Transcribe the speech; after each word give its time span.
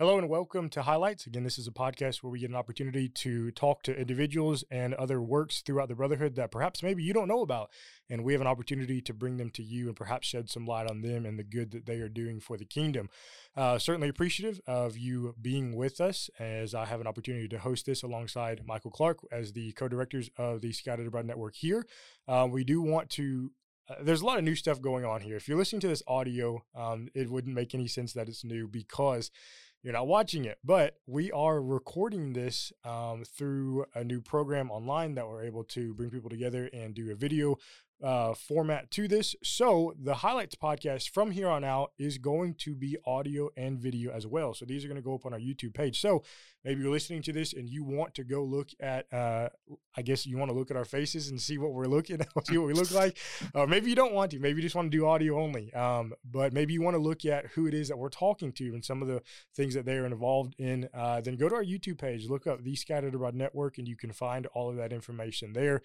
Hello 0.00 0.16
and 0.16 0.30
welcome 0.30 0.70
to 0.70 0.80
Highlights. 0.80 1.26
Again, 1.26 1.44
this 1.44 1.58
is 1.58 1.66
a 1.66 1.70
podcast 1.70 2.22
where 2.22 2.30
we 2.30 2.38
get 2.38 2.48
an 2.48 2.56
opportunity 2.56 3.06
to 3.06 3.50
talk 3.50 3.82
to 3.82 3.94
individuals 3.94 4.64
and 4.70 4.94
other 4.94 5.20
works 5.20 5.60
throughout 5.60 5.88
the 5.90 5.94
Brotherhood 5.94 6.36
that 6.36 6.50
perhaps 6.50 6.82
maybe 6.82 7.02
you 7.02 7.12
don't 7.12 7.28
know 7.28 7.42
about. 7.42 7.68
And 8.08 8.24
we 8.24 8.32
have 8.32 8.40
an 8.40 8.46
opportunity 8.46 9.02
to 9.02 9.12
bring 9.12 9.36
them 9.36 9.50
to 9.50 9.62
you 9.62 9.88
and 9.88 9.94
perhaps 9.94 10.26
shed 10.26 10.48
some 10.48 10.64
light 10.64 10.90
on 10.90 11.02
them 11.02 11.26
and 11.26 11.38
the 11.38 11.44
good 11.44 11.72
that 11.72 11.84
they 11.84 11.98
are 11.98 12.08
doing 12.08 12.40
for 12.40 12.56
the 12.56 12.64
kingdom. 12.64 13.10
Uh, 13.54 13.78
certainly 13.78 14.08
appreciative 14.08 14.58
of 14.66 14.96
you 14.96 15.34
being 15.38 15.76
with 15.76 16.00
us 16.00 16.30
as 16.38 16.74
I 16.74 16.86
have 16.86 17.02
an 17.02 17.06
opportunity 17.06 17.46
to 17.48 17.58
host 17.58 17.84
this 17.84 18.02
alongside 18.02 18.62
Michael 18.64 18.90
Clark 18.90 19.18
as 19.30 19.52
the 19.52 19.72
co 19.72 19.86
directors 19.86 20.30
of 20.38 20.62
the 20.62 20.72
Scattered 20.72 21.08
Abroad 21.08 21.26
Network 21.26 21.56
here. 21.56 21.86
Uh, 22.26 22.48
we 22.50 22.64
do 22.64 22.80
want 22.80 23.10
to 23.10 23.50
uh, 23.90 23.96
there's 24.02 24.20
a 24.20 24.26
lot 24.26 24.38
of 24.38 24.44
new 24.44 24.54
stuff 24.54 24.80
going 24.80 25.04
on 25.04 25.20
here. 25.20 25.36
If 25.36 25.48
you're 25.48 25.58
listening 25.58 25.80
to 25.80 25.88
this 25.88 26.02
audio, 26.06 26.62
um, 26.76 27.08
it 27.12 27.28
wouldn't 27.28 27.54
make 27.54 27.74
any 27.74 27.88
sense 27.88 28.12
that 28.12 28.28
it's 28.28 28.44
new 28.44 28.68
because 28.68 29.30
you're 29.82 29.92
not 29.92 30.06
watching 30.06 30.44
it. 30.44 30.58
But 30.64 30.96
we 31.06 31.30
are 31.32 31.62
recording 31.62 32.32
this 32.32 32.72
um, 32.84 33.24
through 33.24 33.86
a 33.94 34.04
new 34.04 34.20
program 34.20 34.70
online 34.70 35.14
that 35.14 35.26
we're 35.26 35.44
able 35.44 35.64
to 35.64 35.94
bring 35.94 36.10
people 36.10 36.30
together 36.30 36.68
and 36.72 36.94
do 36.94 37.10
a 37.10 37.14
video 37.14 37.56
uh, 38.02 38.34
format 38.34 38.90
to 38.92 39.08
this. 39.08 39.34
So 39.42 39.94
the 40.00 40.14
highlights 40.14 40.54
podcast 40.54 41.10
from 41.10 41.30
here 41.30 41.48
on 41.48 41.64
out 41.64 41.92
is 41.98 42.18
going 42.18 42.54
to 42.60 42.74
be 42.74 42.96
audio 43.04 43.50
and 43.56 43.78
video 43.78 44.12
as 44.12 44.26
well. 44.26 44.54
So 44.54 44.64
these 44.64 44.84
are 44.84 44.88
going 44.88 44.96
to 44.96 45.02
go 45.02 45.14
up 45.14 45.26
on 45.26 45.32
our 45.32 45.38
YouTube 45.38 45.74
page. 45.74 46.00
So 46.00 46.22
maybe 46.64 46.82
you're 46.82 46.90
listening 46.90 47.22
to 47.22 47.32
this 47.32 47.52
and 47.52 47.68
you 47.68 47.84
want 47.84 48.14
to 48.14 48.24
go 48.24 48.42
look 48.42 48.70
at, 48.80 49.12
uh, 49.12 49.48
I 49.96 50.02
guess 50.02 50.26
you 50.26 50.38
want 50.38 50.50
to 50.50 50.56
look 50.56 50.70
at 50.70 50.76
our 50.76 50.84
faces 50.84 51.28
and 51.28 51.40
see 51.40 51.58
what 51.58 51.72
we're 51.72 51.86
looking 51.86 52.20
at, 52.20 52.28
see 52.46 52.58
what 52.58 52.66
we 52.66 52.72
look 52.72 52.90
like. 52.90 53.18
Uh, 53.54 53.66
maybe 53.66 53.90
you 53.90 53.96
don't 53.96 54.12
want 54.12 54.30
to. 54.32 54.38
Maybe 54.38 54.56
you 54.56 54.62
just 54.62 54.76
want 54.76 54.90
to 54.90 54.96
do 54.96 55.06
audio 55.06 55.40
only. 55.40 55.72
Um, 55.74 56.14
but 56.24 56.52
maybe 56.52 56.72
you 56.72 56.82
want 56.82 56.94
to 56.94 57.02
look 57.02 57.24
at 57.24 57.46
who 57.48 57.66
it 57.66 57.74
is 57.74 57.88
that 57.88 57.98
we're 57.98 58.08
talking 58.08 58.52
to 58.52 58.64
and 58.68 58.84
some 58.84 59.02
of 59.02 59.08
the 59.08 59.22
things 59.54 59.74
that 59.74 59.84
they 59.84 59.96
are 59.96 60.06
involved 60.06 60.54
in. 60.58 60.88
Uh, 60.94 61.20
then 61.20 61.36
go 61.36 61.48
to 61.48 61.54
our 61.54 61.64
YouTube 61.64 61.98
page, 61.98 62.28
look 62.28 62.46
up 62.46 62.62
the 62.62 62.76
Scattered 62.76 63.14
Abroad 63.14 63.34
Network, 63.34 63.78
and 63.78 63.86
you 63.86 63.96
can 63.96 64.12
find 64.12 64.46
all 64.46 64.70
of 64.70 64.76
that 64.76 64.92
information 64.92 65.52
there. 65.52 65.82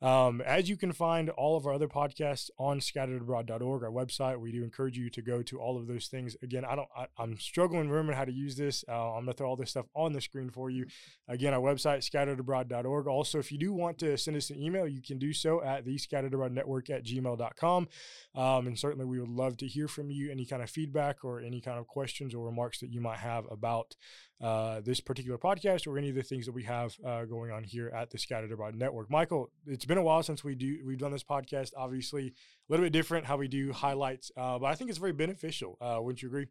Um, 0.00 0.40
as 0.42 0.68
you 0.68 0.76
can 0.76 0.92
find 0.92 1.28
all 1.30 1.56
of 1.56 1.66
our 1.66 1.74
other 1.74 1.88
podcasts 1.88 2.50
on 2.58 2.78
scatteredabroad.org, 2.78 3.82
our 3.82 3.90
website, 3.90 4.40
we 4.40 4.52
do 4.52 4.62
encourage 4.62 4.96
you 4.96 5.10
to 5.10 5.22
go 5.22 5.42
to 5.42 5.58
all 5.58 5.76
of 5.76 5.88
those 5.88 6.06
things. 6.06 6.36
Again, 6.42 6.64
I 6.64 6.76
don't, 6.76 6.88
I, 6.96 7.06
am 7.22 7.38
struggling 7.38 7.88
remembering 7.88 8.16
how 8.16 8.24
to 8.24 8.32
use 8.32 8.56
this. 8.56 8.84
Uh, 8.88 9.14
I'm 9.14 9.24
going 9.24 9.26
to 9.26 9.32
throw 9.32 9.48
all 9.48 9.56
this 9.56 9.70
stuff 9.70 9.86
on 9.96 10.12
the 10.12 10.20
screen 10.20 10.50
for 10.50 10.70
you. 10.70 10.86
Again, 11.26 11.52
our 11.52 11.60
website, 11.60 12.08
scatteredabroad.org. 12.08 13.08
Also, 13.08 13.38
if 13.38 13.50
you 13.50 13.58
do 13.58 13.72
want 13.72 13.98
to 13.98 14.16
send 14.16 14.36
us 14.36 14.50
an 14.50 14.60
email, 14.60 14.86
you 14.86 15.02
can 15.02 15.18
do 15.18 15.32
so 15.32 15.62
at 15.62 15.84
the 15.84 15.98
network 16.50 16.90
at 16.90 17.04
gmail.com. 17.04 17.88
Um, 18.34 18.66
and 18.66 18.78
certainly 18.78 19.04
we 19.04 19.18
would 19.18 19.28
love 19.28 19.56
to 19.58 19.66
hear 19.66 19.88
from 19.88 20.10
you 20.10 20.30
any 20.30 20.46
kind 20.46 20.62
of 20.62 20.70
feedback 20.70 21.24
or 21.24 21.40
any 21.40 21.60
kind 21.60 21.78
of 21.78 21.88
questions 21.88 22.34
or 22.34 22.44
remarks 22.44 22.78
that 22.80 22.92
you 22.92 23.00
might 23.00 23.18
have 23.18 23.44
about 23.50 23.96
uh, 24.40 24.80
this 24.80 25.00
particular 25.00 25.38
podcast 25.38 25.86
or 25.86 25.98
any 25.98 26.10
of 26.10 26.14
the 26.14 26.22
things 26.22 26.46
that 26.46 26.52
we 26.52 26.62
have 26.62 26.96
uh, 27.04 27.24
going 27.24 27.50
on 27.50 27.64
here 27.64 27.88
at 27.88 28.10
the 28.10 28.18
Scattered 28.18 28.52
Abroad 28.52 28.74
Network. 28.74 29.10
Michael, 29.10 29.50
it's 29.66 29.84
been 29.84 29.98
a 29.98 30.02
while 30.02 30.22
since 30.22 30.44
we 30.44 30.54
do 30.54 30.78
we've 30.84 30.98
done 30.98 31.12
this 31.12 31.24
podcast. 31.24 31.72
Obviously, 31.76 32.26
a 32.28 32.32
little 32.68 32.86
bit 32.86 32.92
different 32.92 33.26
how 33.26 33.36
we 33.36 33.48
do 33.48 33.72
highlights, 33.72 34.30
uh, 34.36 34.58
but 34.58 34.66
I 34.66 34.74
think 34.74 34.90
it's 34.90 34.98
very 34.98 35.12
beneficial. 35.12 35.76
Uh, 35.80 35.98
wouldn't 36.00 36.22
you 36.22 36.28
agree? 36.28 36.46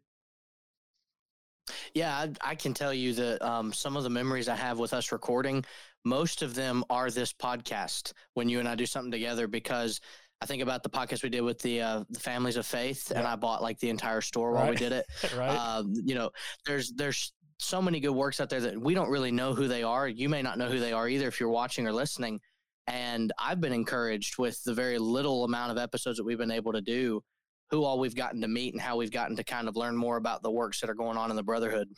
Yeah, 1.94 2.14
I, 2.14 2.30
I 2.42 2.54
can 2.54 2.74
tell 2.74 2.94
you 2.94 3.12
that 3.14 3.42
um, 3.42 3.72
some 3.72 3.96
of 3.96 4.02
the 4.02 4.10
memories 4.10 4.48
I 4.48 4.56
have 4.56 4.78
with 4.78 4.94
us 4.94 5.12
recording, 5.12 5.64
most 6.04 6.42
of 6.42 6.54
them 6.54 6.84
are 6.88 7.10
this 7.10 7.32
podcast 7.32 8.12
when 8.34 8.48
you 8.48 8.58
and 8.58 8.68
I 8.68 8.74
do 8.74 8.86
something 8.86 9.12
together 9.12 9.48
because 9.48 10.00
I 10.40 10.46
think 10.46 10.62
about 10.62 10.82
the 10.82 10.88
podcast 10.88 11.22
we 11.22 11.30
did 11.30 11.40
with 11.40 11.58
the 11.60 11.80
uh, 11.80 12.04
the 12.10 12.20
families 12.20 12.56
of 12.56 12.64
faith, 12.64 13.08
yeah. 13.10 13.18
and 13.18 13.26
I 13.26 13.34
bought 13.34 13.60
like 13.60 13.80
the 13.80 13.90
entire 13.90 14.20
store 14.20 14.52
while 14.52 14.64
right. 14.64 14.70
we 14.70 14.76
did 14.76 14.92
it. 14.92 15.06
right. 15.36 15.48
Um, 15.48 15.92
you 16.04 16.14
know, 16.14 16.30
there's 16.64 16.92
there's 16.92 17.32
so 17.58 17.82
many 17.82 18.00
good 18.00 18.10
works 18.10 18.40
out 18.40 18.50
there 18.50 18.60
that 18.60 18.80
we 18.80 18.94
don't 18.94 19.10
really 19.10 19.32
know 19.32 19.54
who 19.54 19.68
they 19.68 19.82
are. 19.82 20.08
You 20.08 20.28
may 20.28 20.42
not 20.42 20.58
know 20.58 20.68
who 20.68 20.78
they 20.78 20.92
are 20.92 21.08
either 21.08 21.28
if 21.28 21.40
you're 21.40 21.48
watching 21.48 21.86
or 21.86 21.92
listening. 21.92 22.40
And 22.86 23.32
I've 23.38 23.60
been 23.60 23.72
encouraged 23.72 24.38
with 24.38 24.62
the 24.64 24.74
very 24.74 24.98
little 24.98 25.44
amount 25.44 25.72
of 25.72 25.78
episodes 25.78 26.16
that 26.18 26.24
we've 26.24 26.38
been 26.38 26.50
able 26.50 26.72
to 26.72 26.80
do, 26.80 27.22
who 27.70 27.84
all 27.84 27.98
we've 27.98 28.14
gotten 28.14 28.40
to 28.40 28.48
meet 28.48 28.72
and 28.72 28.80
how 28.80 28.96
we've 28.96 29.10
gotten 29.10 29.36
to 29.36 29.44
kind 29.44 29.68
of 29.68 29.76
learn 29.76 29.96
more 29.96 30.16
about 30.16 30.42
the 30.42 30.50
works 30.50 30.80
that 30.80 30.88
are 30.88 30.94
going 30.94 31.18
on 31.18 31.30
in 31.30 31.36
the 31.36 31.42
Brotherhood. 31.42 31.88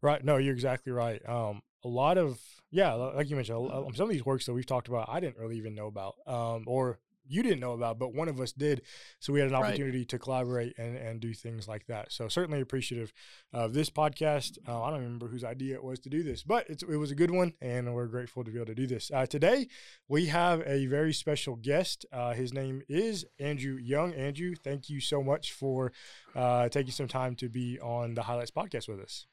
Right. 0.00 0.24
No, 0.24 0.38
you're 0.38 0.54
exactly 0.54 0.92
right. 0.92 1.20
Um, 1.28 1.60
a 1.84 1.88
lot 1.88 2.16
of 2.16 2.38
yeah, 2.70 2.92
like 2.92 3.28
you 3.28 3.36
mentioned, 3.36 3.68
some 3.96 4.04
of 4.04 4.10
these 4.10 4.24
works 4.24 4.46
that 4.46 4.52
we've 4.52 4.66
talked 4.66 4.88
about, 4.88 5.08
I 5.08 5.18
didn't 5.18 5.38
really 5.38 5.56
even 5.56 5.74
know 5.74 5.88
about, 5.88 6.14
um, 6.26 6.64
or 6.66 7.00
you 7.30 7.42
didn't 7.42 7.60
know 7.60 7.72
about, 7.72 7.98
but 7.98 8.14
one 8.14 8.28
of 8.28 8.40
us 8.40 8.52
did. 8.52 8.82
So 9.20 9.32
we 9.32 9.40
had 9.40 9.48
an 9.48 9.54
opportunity 9.54 9.98
right. 9.98 10.08
to 10.08 10.18
collaborate 10.18 10.74
and, 10.78 10.96
and 10.96 11.20
do 11.20 11.32
things 11.32 11.68
like 11.68 11.86
that. 11.86 12.12
So 12.12 12.28
certainly 12.28 12.60
appreciative 12.60 13.12
of 13.52 13.72
this 13.72 13.88
podcast. 13.88 14.58
Uh, 14.68 14.82
I 14.82 14.90
don't 14.90 15.00
remember 15.00 15.28
whose 15.28 15.44
idea 15.44 15.76
it 15.76 15.84
was 15.84 16.00
to 16.00 16.08
do 16.08 16.22
this, 16.22 16.42
but 16.42 16.66
it 16.68 16.86
was 16.86 17.10
a 17.10 17.14
good 17.14 17.30
one, 17.30 17.52
and 17.60 17.94
we're 17.94 18.06
grateful 18.06 18.44
to 18.44 18.50
be 18.50 18.58
able 18.58 18.66
to 18.66 18.74
do 18.74 18.86
this. 18.86 19.10
Uh, 19.12 19.26
today, 19.26 19.68
we 20.08 20.26
have 20.26 20.62
a 20.66 20.86
very 20.86 21.12
special 21.12 21.56
guest. 21.56 22.04
Uh, 22.12 22.32
his 22.32 22.52
name 22.52 22.82
is 22.88 23.24
Andrew 23.38 23.76
Young. 23.76 24.12
Andrew, 24.14 24.54
thank 24.54 24.90
you 24.90 25.00
so 25.00 25.22
much 25.22 25.52
for 25.52 25.92
uh, 26.34 26.68
taking 26.68 26.92
some 26.92 27.08
time 27.08 27.36
to 27.36 27.48
be 27.48 27.78
on 27.80 28.14
the 28.14 28.22
Highlights 28.22 28.50
podcast 28.50 28.88
with 28.88 29.00
us. 29.00 29.26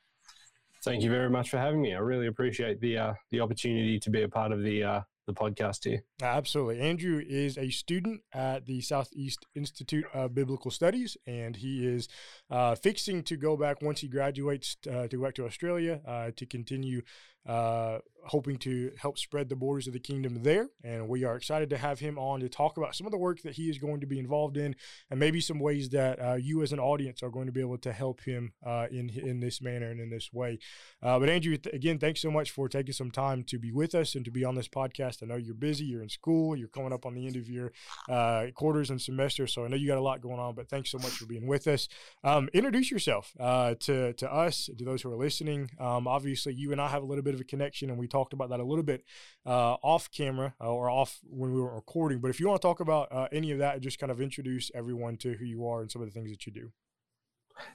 Thank 0.83 1.03
you 1.03 1.09
very 1.09 1.29
much 1.29 1.49
for 1.49 1.57
having 1.57 1.81
me. 1.81 1.93
I 1.93 1.99
really 1.99 2.27
appreciate 2.27 2.79
the 2.79 2.97
uh, 2.97 3.13
the 3.31 3.41
opportunity 3.41 3.99
to 3.99 4.09
be 4.09 4.23
a 4.23 4.29
part 4.29 4.51
of 4.51 4.61
the 4.61 4.83
uh, 4.83 5.01
the 5.27 5.33
podcast 5.33 5.83
here. 5.83 6.03
Absolutely. 6.21 6.79
Andrew 6.79 7.21
is 7.23 7.57
a 7.57 7.69
student 7.69 8.21
at 8.33 8.65
the 8.65 8.81
Southeast 8.81 9.45
Institute 9.55 10.05
of 10.13 10.33
Biblical 10.33 10.71
Studies, 10.71 11.17
and 11.27 11.57
he 11.57 11.85
is 11.85 12.07
uh, 12.49 12.73
fixing 12.75 13.21
to 13.23 13.35
go 13.35 13.55
back 13.55 13.81
once 13.81 13.99
he 13.99 14.07
graduates 14.07 14.77
uh, 14.89 15.07
to 15.07 15.17
go 15.17 15.23
back 15.23 15.35
to 15.35 15.45
Australia 15.45 16.01
uh, 16.07 16.31
to 16.35 16.45
continue 16.45 17.01
uh, 17.47 17.99
hoping 18.27 18.57
to 18.57 18.91
help 18.99 19.17
spread 19.17 19.47
the 19.47 19.55
borders 19.55 19.87
of 19.87 19.93
the 19.93 19.99
kingdom 19.99 20.43
there. 20.43 20.67
And 20.83 21.07
we 21.07 21.23
are 21.23 21.35
excited 21.35 21.69
to 21.69 21.77
have 21.77 21.99
him 21.99 22.17
on 22.19 22.41
to 22.41 22.49
talk 22.49 22.77
about 22.77 22.95
some 22.95 23.07
of 23.07 23.11
the 23.11 23.17
work 23.17 23.41
that 23.43 23.55
he 23.55 23.69
is 23.69 23.77
going 23.77 24.01
to 24.01 24.07
be 24.07 24.19
involved 24.19 24.57
in, 24.57 24.75
and 25.09 25.19
maybe 25.19 25.39
some 25.39 25.59
ways 25.59 25.89
that 25.89 26.21
uh, 26.21 26.33
you 26.33 26.61
as 26.61 26.73
an 26.73 26.79
audience 26.79 27.23
are 27.23 27.29
going 27.29 27.45
to 27.45 27.51
be 27.51 27.61
able 27.61 27.77
to 27.77 27.93
help 27.93 28.21
him 28.21 28.51
uh, 28.65 28.87
in 28.91 29.09
in 29.09 29.39
this 29.39 29.61
manner 29.61 29.89
and 29.89 29.99
in 29.99 30.09
this 30.09 30.31
way. 30.33 30.59
Uh, 31.01 31.17
but 31.19 31.29
Andrew, 31.29 31.57
th- 31.57 31.73
again, 31.73 31.97
thanks 31.99 32.21
so 32.21 32.29
much 32.29 32.51
for 32.51 32.67
taking 32.67 32.93
some 32.93 33.11
time 33.11 33.43
to 33.43 33.57
be 33.57 33.71
with 33.71 33.95
us 33.95 34.15
and 34.15 34.25
to 34.25 34.31
be 34.31 34.43
on 34.43 34.55
this 34.55 34.67
podcast. 34.67 35.23
I 35.23 35.27
know 35.27 35.37
you're 35.37 35.55
busy, 35.55 35.85
you're 35.85 36.03
in 36.03 36.09
school, 36.09 36.55
you're 36.55 36.67
coming 36.67 36.93
up 36.93 37.05
on 37.05 37.13
the 37.13 37.25
end 37.25 37.37
of 37.37 37.49
your 37.49 37.71
uh, 38.09 38.47
quarters 38.53 38.89
and 38.89 39.01
semester, 39.01 39.47
so 39.47 39.63
I 39.63 39.69
know 39.69 39.77
you 39.77 39.87
got 39.87 39.97
a 39.97 40.01
lot 40.01 40.21
going 40.21 40.39
on. 40.39 40.53
But 40.53 40.69
thanks 40.69 40.91
so 40.91 40.97
much 40.97 41.11
for 41.11 41.25
being 41.25 41.47
with 41.47 41.67
us. 41.67 41.87
Um, 42.23 42.49
introduce 42.53 42.91
yourself 42.91 43.33
to 43.39 44.13
to 44.13 44.33
us, 44.33 44.69
to 44.77 44.83
those 44.83 45.01
who 45.01 45.11
are 45.11 45.17
listening. 45.17 45.71
Um, 45.79 46.07
obviously, 46.07 46.53
you 46.53 46.73
and 46.73 46.81
I 46.81 46.89
have 46.89 47.03
a 47.03 47.05
little 47.05 47.23
bit 47.23 47.36
of 47.37 47.41
a 47.41 47.45
connection, 47.45 47.89
and 47.89 47.97
we 47.97 48.07
talked 48.07 48.33
about 48.33 48.49
that 48.49 48.59
a 48.59 48.63
little 48.63 48.83
bit 48.83 49.03
uh, 49.45 49.75
off 49.81 50.09
camera 50.11 50.53
uh, 50.61 50.71
or 50.71 50.89
off 50.89 51.19
when 51.23 51.53
we 51.53 51.61
were 51.61 51.75
recording. 51.75 52.19
But 52.19 52.29
if 52.29 52.39
you 52.39 52.47
want 52.47 52.61
to 52.61 52.67
talk 52.67 52.79
about 52.79 53.11
uh, 53.11 53.27
any 53.31 53.51
of 53.51 53.59
that, 53.59 53.81
just 53.81 53.99
kind 53.99 54.11
of 54.11 54.21
introduce 54.21 54.71
everyone 54.73 55.17
to 55.17 55.33
who 55.33 55.45
you 55.45 55.67
are 55.67 55.81
and 55.81 55.91
some 55.91 56.01
of 56.01 56.07
the 56.07 56.13
things 56.13 56.29
that 56.31 56.45
you 56.45 56.51
do. 56.51 56.71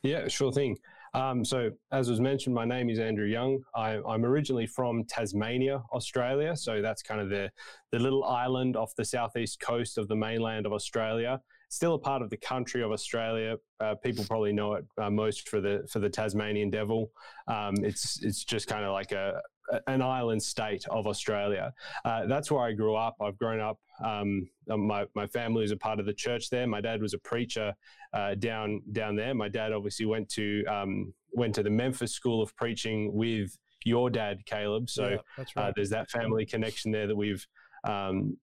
Yeah, 0.02 0.28
sure 0.28 0.52
thing. 0.52 0.76
Um, 1.14 1.44
so, 1.44 1.70
as 1.90 2.08
was 2.08 2.20
mentioned, 2.20 2.54
my 2.54 2.64
name 2.64 2.88
is 2.88 2.98
Andrew 2.98 3.26
Young. 3.26 3.62
I, 3.74 3.94
am 3.94 4.24
originally 4.24 4.66
from 4.66 5.04
Tasmania, 5.04 5.82
Australia. 5.92 6.56
So 6.56 6.80
that's 6.80 7.02
kind 7.02 7.20
of 7.20 7.28
the 7.28 7.50
the 7.90 7.98
little 7.98 8.24
island 8.24 8.76
off 8.76 8.94
the 8.96 9.04
southeast 9.04 9.60
coast 9.60 9.98
of 9.98 10.08
the 10.08 10.16
mainland 10.16 10.66
of 10.66 10.72
Australia. 10.72 11.40
Still 11.68 11.94
a 11.94 11.98
part 11.98 12.22
of 12.22 12.30
the 12.30 12.36
country 12.36 12.82
of 12.82 12.92
Australia. 12.92 13.56
Uh, 13.80 13.94
people 14.02 14.24
probably 14.24 14.52
know 14.52 14.74
it 14.74 14.84
uh, 14.98 15.10
most 15.10 15.48
for 15.48 15.60
the 15.60 15.86
for 15.90 15.98
the 15.98 16.08
Tasmanian 16.08 16.70
devil. 16.70 17.10
Um, 17.46 17.74
it's 17.82 18.22
it's 18.22 18.44
just 18.44 18.66
kind 18.66 18.84
of 18.84 18.92
like 18.92 19.12
a 19.12 19.40
an 19.86 20.02
island 20.02 20.42
state 20.42 20.86
of 20.88 21.06
Australia. 21.06 21.72
Uh, 22.04 22.26
that's 22.26 22.50
where 22.50 22.62
I 22.62 22.72
grew 22.72 22.94
up. 22.94 23.16
I've 23.20 23.38
grown 23.38 23.60
up. 23.60 23.78
Um, 24.04 24.48
my 24.66 25.06
my 25.14 25.26
family 25.26 25.62
was 25.62 25.70
a 25.70 25.76
part 25.76 26.00
of 26.00 26.06
the 26.06 26.14
church 26.14 26.50
there. 26.50 26.66
My 26.66 26.80
dad 26.80 27.00
was 27.00 27.14
a 27.14 27.18
preacher 27.18 27.74
uh, 28.12 28.34
down 28.34 28.82
down 28.92 29.16
there. 29.16 29.34
My 29.34 29.48
dad 29.48 29.72
obviously 29.72 30.06
went 30.06 30.28
to 30.30 30.64
um, 30.66 31.12
went 31.32 31.54
to 31.56 31.62
the 31.62 31.70
Memphis 31.70 32.12
School 32.12 32.42
of 32.42 32.54
Preaching 32.56 33.12
with 33.14 33.56
your 33.84 34.10
dad, 34.10 34.44
Caleb. 34.46 34.88
So 34.90 35.08
yeah, 35.08 35.16
uh, 35.38 35.44
right. 35.56 35.68
uh, 35.68 35.72
there's 35.74 35.90
that 35.90 36.10
family 36.10 36.46
connection 36.46 36.92
there 36.92 37.06
that 37.06 37.16
we've. 37.16 37.46
Um, 37.84 38.36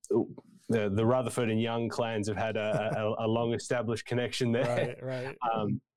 the, 0.72 0.88
the 0.88 1.04
Rutherford 1.04 1.50
and 1.50 1.60
Young 1.60 1.90
clans 1.90 2.28
have 2.28 2.38
had 2.38 2.56
a, 2.56 2.92
a, 2.96 3.26
a 3.26 3.28
long 3.28 3.56
established 3.56 4.06
connection 4.06 4.52
there. 4.52 4.96
Right, 5.02 5.26
right. 5.26 5.38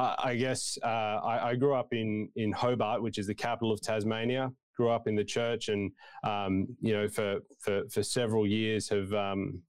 Um, 0.00 0.14
I 0.18 0.34
guess 0.34 0.78
uh, 0.82 0.86
I, 0.86 1.50
I, 1.50 1.54
grew 1.54 1.74
up 1.74 1.92
in 1.92 2.28
in 2.36 2.52
Hobart, 2.52 3.02
which 3.02 3.18
is 3.18 3.26
the 3.26 3.34
capital 3.34 3.72
of 3.72 3.80
Tasmania. 3.80 4.50
Grew 4.76 4.90
up 4.90 5.06
in 5.06 5.14
the 5.14 5.24
church, 5.24 5.68
and 5.68 5.92
um, 6.24 6.66
you 6.80 6.92
know, 6.92 7.08
for, 7.08 7.40
for 7.58 7.82
for 7.90 8.02
several 8.02 8.46
years 8.46 8.88
have. 8.88 9.12
Um, 9.12 9.62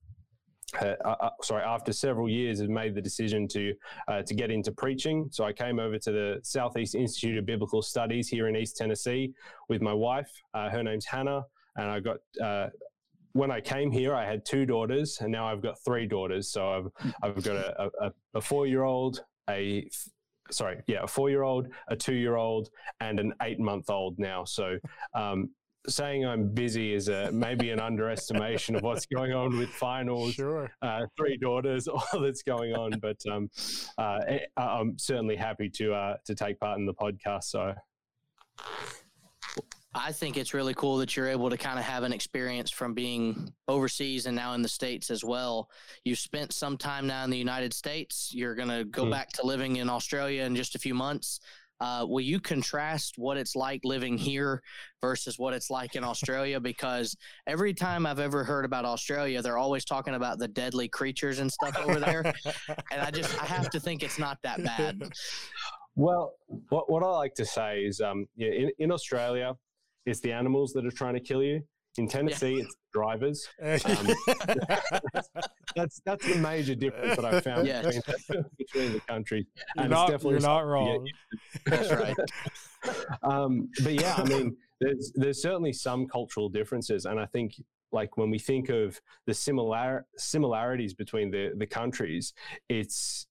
uh, 0.81 0.95
uh, 1.04 1.16
uh, 1.19 1.30
sorry, 1.42 1.63
after 1.63 1.92
several 1.92 2.30
years, 2.30 2.62
have 2.62 2.69
made 2.69 2.95
the 2.95 3.01
decision 3.01 3.45
to 3.45 3.74
uh, 4.07 4.22
to 4.22 4.33
get 4.33 4.50
into 4.50 4.72
preaching. 4.72 5.28
So 5.30 5.44
I 5.44 5.51
came 5.51 5.80
over 5.80 5.98
to 5.98 6.12
the 6.13 6.39
Southeast 6.44 6.95
Institute 6.95 7.38
of 7.38 7.45
Biblical 7.45 7.81
Studies 7.81 8.30
here 8.30 8.48
in 8.48 8.56
East 8.56 8.78
Tennessee 8.78 9.33
with 9.68 9.81
my 9.81 9.94
wife. 9.94 10.31
Uh, 10.54 10.69
her 10.69 10.81
name's 10.81 11.06
Hannah, 11.06 11.44
and 11.75 11.92
I 11.92 12.00
got 12.00 12.19
when 13.33 13.51
I 13.51 13.60
came 13.60 13.92
here, 13.92 14.13
I 14.13 14.25
had 14.25 14.45
two 14.45 14.66
daughters, 14.66 15.18
and 15.19 15.30
now 15.30 15.45
I've 15.45 15.62
got 15.62 15.75
three 15.83 16.06
daughters. 16.06 16.50
So 16.50 16.69
I've 16.69 17.13
I've 17.22 17.44
got 17.44 17.57
a, 17.57 17.89
a, 18.01 18.12
a 18.36 18.42
four 18.42 18.66
year 18.66 18.83
old, 18.83 19.25
a 19.50 19.89
sorry, 20.51 20.81
yeah, 20.88 21.03
a 21.03 21.07
four 21.07 21.30
year 21.30 21.44
old, 21.44 21.68
a 21.88 21.95
two 21.95 22.15
year 22.15 22.36
old, 22.36 22.69
and 23.00 23.19
an 23.19 23.33
eight 23.42 23.59
month 23.59 23.89
old 23.89 24.19
now. 24.19 24.44
So, 24.44 24.77
um, 25.13 25.50
saying 25.88 26.25
I'm 26.25 26.50
busy 26.50 26.94
is 26.94 27.07
a, 27.07 27.31
maybe 27.31 27.71
an 27.71 27.80
underestimation 27.80 28.75
of 28.75 28.83
what's 28.83 29.06
going 29.07 29.33
on 29.33 29.57
with 29.57 29.69
finals. 29.69 30.33
Sure. 30.33 30.69
Uh, 30.81 31.01
three 31.18 31.38
daughters, 31.38 31.88
all 31.88 32.03
that's 32.21 32.44
going 32.44 32.74
on, 32.74 33.00
but 33.01 33.18
um, 33.31 33.50
uh, 33.98 34.19
eh, 34.27 34.39
I'm 34.57 34.98
certainly 34.98 35.36
happy 35.36 35.69
to 35.69 35.94
uh, 35.94 36.18
to 36.25 36.36
take 36.36 36.59
part 36.59 36.77
in 36.77 36.86
the 36.86 36.94
podcast. 36.94 37.45
So. 37.45 37.74
I 39.94 40.14
think 40.14 40.38
it's 40.38 40.54
really 40.54 40.74
cool 40.74 40.98
that 40.98 41.18
you're 41.18 41.28
able 41.28 41.50
to 41.50 41.58
kind 41.58 41.78
of 41.78 41.84
have 41.84 42.04
an 42.04 42.14
experience 42.14 42.72
from 42.72 42.94
being 42.94 43.54
overseas 43.68 44.26
and 44.26 44.36
now 44.36 44.54
in 44.54 44.62
the 44.62 44.70
States 44.70 45.12
as 45.12 45.24
well. 45.24 45.70
You've 46.06 46.20
spent 46.20 46.54
some 46.54 46.78
time 46.78 47.08
now 47.08 47.26
in 47.26 47.30
the 47.30 47.38
United 47.38 47.74
States. 47.74 48.32
You're 48.34 48.56
going 48.56 48.70
to 48.70 48.86
go 48.86 49.04
mm. 49.04 49.12
back 49.12 49.30
to 49.34 49.46
living 49.46 49.78
in 49.78 49.90
Australia 49.90 50.44
in 50.44 50.56
just 50.56 50.76
a 50.76 50.80
few 50.80 50.94
months. 50.94 51.42
Uh, 51.82 52.06
will 52.08 52.22
you 52.22 52.40
contrast 52.40 53.16
what 53.18 53.38
it's 53.38 53.56
like 53.56 53.82
living 53.84 54.16
here 54.16 54.62
versus 55.02 55.40
what 55.40 55.54
it's 55.54 55.70
like 55.70 55.96
in 55.96 56.04
Australia? 56.04 56.60
Because 56.72 57.18
every 57.48 57.74
time 57.74 58.06
I've 58.06 58.20
ever 58.20 58.46
heard 58.46 58.64
about 58.64 58.86
Australia, 58.86 59.42
they're 59.42 59.58
always 59.58 59.84
talking 59.84 60.14
about 60.14 60.38
the 60.38 60.48
deadly 60.48 60.88
creatures 60.88 61.40
and 61.40 61.52
stuff 61.52 61.78
over 61.80 62.00
there. 62.00 62.34
and 62.92 63.02
I 63.02 63.12
just, 63.12 63.42
I 63.42 63.46
have 63.46 63.70
to 63.72 63.80
think 63.80 64.04
it's 64.04 64.20
not 64.20 64.38
that 64.44 64.64
bad. 64.64 65.02
Well, 65.98 66.36
what, 66.70 66.90
what 66.90 67.04
I 67.04 67.08
like 67.08 67.34
to 67.36 67.46
say 67.46 67.82
is, 67.82 68.00
um, 68.00 68.26
yeah, 68.38 68.48
in, 68.48 68.72
in 68.80 68.92
Australia, 68.94 69.56
it's 70.06 70.19
the 70.19 70.31
animals 70.31 70.74
that 70.74 70.86
are 70.86 70.92
trying 70.92 71.13
to 71.13 71.19
kill 71.19 71.44
you. 71.44 71.62
In 71.98 72.07
Tennessee, 72.07 72.56
yeah. 72.56 72.63
it's 72.63 72.75
drivers. 72.94 73.50
Um, 73.62 73.68
that's 75.75 76.01
that's 76.06 76.25
the 76.25 76.38
major 76.42 76.74
difference 76.74 77.18
that 77.18 77.25
I 77.25 77.42
found 77.42 77.68
between, 77.68 78.45
between, 78.57 78.94
the 78.94 79.01
countries. 79.01 79.45
You're 79.75 79.83
and 79.83 79.92
not, 79.92 80.03
it's 80.03 80.12
definitely 80.12 80.31
you're 80.39 80.50
not 80.50 80.65
wrong. 80.65 81.07
That's 81.65 81.92
right. 81.92 82.15
um, 83.24 83.69
but 83.83 83.94
yeah, 83.94 84.15
I 84.15 84.24
mean, 84.24 84.56
there's 84.80 85.12
there's 85.15 85.42
certainly 85.42 85.74
some 85.74 86.07
cultural 86.07 86.47
differences, 86.47 87.06
and 87.06 87.19
I 87.19 87.25
think 87.25 87.56
like 87.92 88.15
when 88.15 88.30
we 88.30 88.39
think 88.39 88.69
of 88.69 89.01
the 89.27 89.33
similar 89.33 90.06
similarities 90.18 90.94
between 90.94 91.30
the 91.30 91.51
the 91.57 91.68
countries, 91.68 92.33
it's 92.69 93.27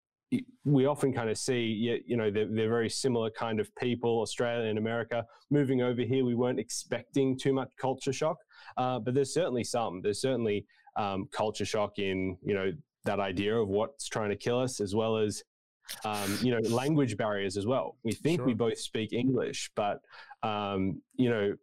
we 0.65 0.87
often 0.87 1.13
kind 1.13 1.29
of 1.29 1.37
see, 1.39 2.01
you 2.07 2.17
know, 2.17 2.31
they're, 2.31 2.47
they're, 2.47 2.69
very 2.69 2.89
similar 2.89 3.31
kind 3.31 3.59
of 3.59 3.75
people, 3.75 4.21
Australia 4.21 4.69
and 4.69 4.79
America. 4.79 5.25
Moving 5.51 5.83
over 5.83 6.03
here, 6.03 6.25
we 6.25 6.35
weren't 6.35 6.61
expecting 6.61 7.37
too 7.37 7.53
much 7.53 7.71
culture 7.77 8.13
shock, 8.13 8.37
uh, 8.77 8.99
but 9.01 9.15
there's 9.15 9.35
certainly 9.35 9.65
some. 9.65 10.01
There's 10.03 10.21
certainly 10.21 10.67
um, 10.97 11.29
culture 11.33 11.65
shock 11.65 11.99
in, 11.99 12.37
you 12.45 12.55
know, 12.55 12.73
that 13.05 13.19
idea 13.19 13.57
of 13.57 13.69
what's 13.69 14.07
trying 14.07 14.31
to 14.31 14.37
kill 14.37 14.61
us, 14.61 14.81
as 14.81 14.95
well 14.95 15.17
as, 15.17 15.43
um, 16.05 16.39
you 16.43 16.53
know, 16.53 16.61
language 16.69 17.17
barriers 17.17 17.57
as 17.57 17.67
well. 17.67 17.97
We 18.05 18.13
think 18.13 18.41
sure. 18.41 18.47
we 18.47 18.55
both 18.55 18.79
speak 18.79 19.13
English, 19.13 19.71
but, 19.75 20.01
um, 20.43 21.03
you 21.17 21.31
know, 21.31 21.55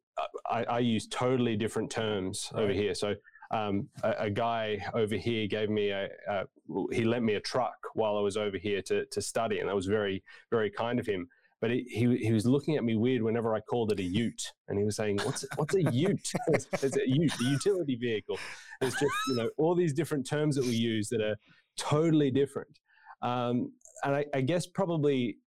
I, 0.49 0.63
I, 0.63 0.79
use 0.79 1.07
totally 1.07 1.55
different 1.55 1.91
terms 1.91 2.49
right. 2.53 2.63
over 2.63 2.73
here. 2.73 2.95
So 2.95 3.13
um, 3.51 3.87
a, 4.03 4.13
a, 4.19 4.29
guy 4.29 4.85
over 4.93 5.15
here 5.15 5.47
gave 5.47 5.69
me 5.69 5.89
a, 5.89 6.09
a, 6.29 6.43
he 6.91 7.03
lent 7.05 7.23
me 7.23 7.35
a 7.35 7.39
truck 7.39 7.77
while 7.93 8.17
I 8.17 8.21
was 8.21 8.37
over 8.37 8.57
here 8.57 8.81
to, 8.83 9.05
to 9.05 9.21
study, 9.21 9.59
and 9.59 9.69
that 9.69 9.75
was 9.75 9.85
very 9.85 10.23
very 10.51 10.69
kind 10.69 10.99
of 10.99 11.05
him. 11.05 11.27
But 11.59 11.71
he, 11.71 11.85
he, 11.89 12.17
he 12.17 12.31
was 12.33 12.45
looking 12.45 12.75
at 12.75 12.83
me 12.83 12.95
weird 12.95 13.23
whenever 13.23 13.55
I 13.55 13.61
called 13.61 13.91
it 13.91 13.99
a 13.99 14.03
Ute, 14.03 14.53
and 14.67 14.77
he 14.77 14.83
was 14.83 14.95
saying, 14.95 15.19
"What's 15.23 15.45
what's 15.55 15.75
a 15.75 15.83
Ute? 15.91 16.31
it's, 16.47 16.67
it's 16.83 16.97
a 16.97 17.07
Ute, 17.07 17.33
a 17.39 17.43
utility 17.43 17.95
vehicle." 17.95 18.37
There's 18.81 18.93
just 18.93 19.13
you 19.29 19.35
know 19.35 19.49
all 19.57 19.75
these 19.75 19.93
different 19.93 20.27
terms 20.27 20.55
that 20.55 20.65
we 20.65 20.75
use 20.75 21.09
that 21.09 21.21
are 21.21 21.35
totally 21.77 22.31
different. 22.31 22.79
Um, 23.21 23.71
and 24.03 24.15
I, 24.15 24.25
I 24.33 24.41
guess 24.41 24.67
probably 24.67 25.37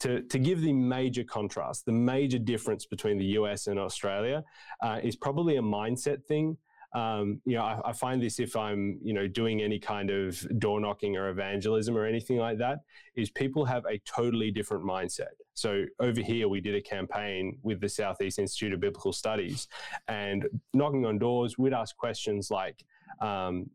to, 0.00 0.22
to 0.22 0.38
give 0.38 0.60
the 0.60 0.72
major 0.72 1.24
contrast, 1.24 1.86
the 1.86 1.92
major 1.92 2.38
difference 2.38 2.86
between 2.86 3.18
the 3.18 3.24
US 3.38 3.66
and 3.66 3.78
Australia 3.78 4.44
uh, 4.82 5.00
is 5.02 5.16
probably 5.16 5.56
a 5.56 5.62
mindset 5.62 6.24
thing 6.26 6.56
um, 6.94 7.40
you 7.44 7.56
know, 7.56 7.62
I, 7.62 7.80
I, 7.86 7.92
find 7.92 8.22
this 8.22 8.38
if 8.38 8.54
I'm, 8.54 9.00
you 9.02 9.12
know, 9.12 9.26
doing 9.26 9.60
any 9.62 9.80
kind 9.80 10.10
of 10.10 10.46
door 10.60 10.80
knocking 10.80 11.16
or 11.16 11.28
evangelism 11.28 11.96
or 11.96 12.06
anything 12.06 12.36
like 12.38 12.58
that, 12.58 12.80
is 13.16 13.30
people 13.30 13.64
have 13.64 13.84
a 13.86 13.98
totally 14.04 14.52
different 14.52 14.84
mindset. 14.84 15.34
So 15.54 15.84
over 15.98 16.20
here, 16.20 16.48
we 16.48 16.60
did 16.60 16.76
a 16.76 16.80
campaign 16.80 17.58
with 17.62 17.80
the 17.80 17.88
Southeast 17.88 18.38
Institute 18.38 18.72
of 18.72 18.80
Biblical 18.80 19.12
Studies, 19.12 19.66
and 20.06 20.46
knocking 20.72 21.04
on 21.04 21.18
doors, 21.18 21.58
we'd 21.58 21.72
ask 21.72 21.96
questions 21.96 22.48
like, 22.50 22.84
um, 23.20 23.68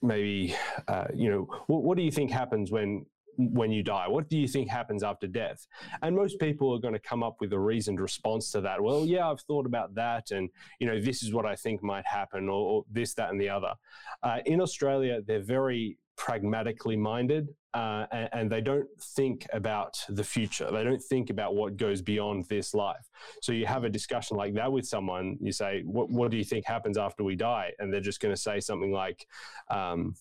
maybe, 0.00 0.54
uh, 0.86 1.06
you 1.12 1.30
know, 1.30 1.48
what, 1.66 1.82
what 1.82 1.96
do 1.96 2.04
you 2.04 2.12
think 2.12 2.30
happens 2.30 2.70
when 2.70 3.04
when 3.36 3.70
you 3.70 3.82
die? 3.82 4.08
What 4.08 4.28
do 4.28 4.38
you 4.38 4.48
think 4.48 4.68
happens 4.68 5.02
after 5.02 5.26
death? 5.26 5.66
And 6.02 6.14
most 6.14 6.38
people 6.38 6.72
are 6.74 6.78
going 6.78 6.94
to 6.94 7.00
come 7.00 7.22
up 7.22 7.36
with 7.40 7.52
a 7.52 7.58
reasoned 7.58 8.00
response 8.00 8.50
to 8.52 8.60
that. 8.62 8.82
Well, 8.82 9.04
yeah, 9.04 9.30
I've 9.30 9.40
thought 9.40 9.66
about 9.66 9.94
that, 9.94 10.30
and 10.30 10.50
you 10.78 10.86
know, 10.86 11.00
this 11.00 11.22
is 11.22 11.32
what 11.32 11.46
I 11.46 11.56
think 11.56 11.82
might 11.82 12.06
happen, 12.06 12.48
or, 12.48 12.70
or 12.70 12.84
this, 12.90 13.14
that, 13.14 13.30
and 13.30 13.40
the 13.40 13.48
other. 13.48 13.74
Uh, 14.22 14.38
in 14.46 14.60
Australia, 14.60 15.20
they're 15.26 15.40
very 15.42 15.98
pragmatically 16.16 16.96
minded, 16.96 17.48
uh, 17.74 18.06
and, 18.12 18.28
and, 18.32 18.52
they 18.52 18.60
don't 18.60 18.86
think 19.00 19.46
about 19.52 19.98
the 20.08 20.22
future. 20.22 20.70
They 20.70 20.84
don't 20.84 21.02
think 21.02 21.28
about 21.28 21.56
what 21.56 21.76
goes 21.76 22.02
beyond 22.02 22.44
this 22.48 22.72
life. 22.72 23.10
So 23.42 23.50
you 23.52 23.66
have 23.66 23.82
a 23.82 23.88
discussion 23.88 24.36
like 24.36 24.54
that 24.54 24.70
with 24.70 24.86
someone. 24.86 25.36
You 25.40 25.50
say, 25.50 25.82
"What, 25.84 26.08
what 26.10 26.30
do 26.30 26.36
you 26.36 26.44
think 26.44 26.66
happens 26.66 26.96
after 26.96 27.24
we 27.24 27.34
die?" 27.34 27.72
And 27.80 27.92
they're 27.92 28.00
just 28.00 28.20
going 28.20 28.34
to 28.34 28.40
say 28.40 28.60
something 28.60 28.92
like. 28.92 29.26
Um, 29.70 30.14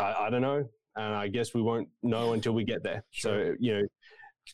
I, 0.00 0.14
I, 0.26 0.30
don't 0.30 0.42
know 0.42 0.68
and 0.96 1.14
I 1.14 1.28
guess 1.28 1.54
we 1.54 1.62
won't 1.62 1.88
know 2.02 2.32
until 2.32 2.52
we 2.52 2.64
get 2.64 2.82
there. 2.82 3.04
Sure. 3.10 3.52
So 3.52 3.56
you 3.58 3.74
know, 3.74 3.82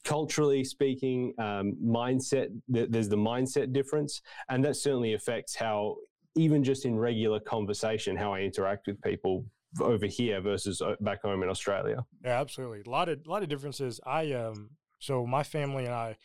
culturally 0.05 0.65
speaking, 0.65 1.33
um, 1.39 1.75
mindset 1.85 2.49
th- 2.73 2.91
there's 2.91 3.09
the 3.09 3.17
mindset 3.17 3.73
difference, 3.73 4.23
and 4.49 4.65
that 4.65 4.77
certainly 4.77 5.15
affects 5.15 5.55
how 5.55 5.97
even 6.37 6.63
just 6.63 6.85
in 6.85 6.99
regular 6.99 7.41
conversation 7.41 8.17
how 8.17 8.33
I 8.35 8.41
interact 8.41 8.87
with 8.87 9.01
people 9.03 9.45
over 9.81 10.07
here 10.07 10.41
versus 10.41 10.81
uh, 10.81 10.95
back 11.01 11.23
home 11.23 11.43
in 11.43 11.49
Australia. 11.49 12.05
Yeah, 12.25 12.41
absolutely. 12.41 12.83
A 12.87 12.91
lot 12.91 13.09
of 13.09 13.21
a 13.27 13.31
lot 13.31 13.43
of 13.43 13.49
differences. 13.49 14.01
I 14.05 14.33
um 14.33 14.71
so 14.99 15.27
my 15.27 15.43
family 15.43 15.85
and 15.85 15.95
I 15.95 16.17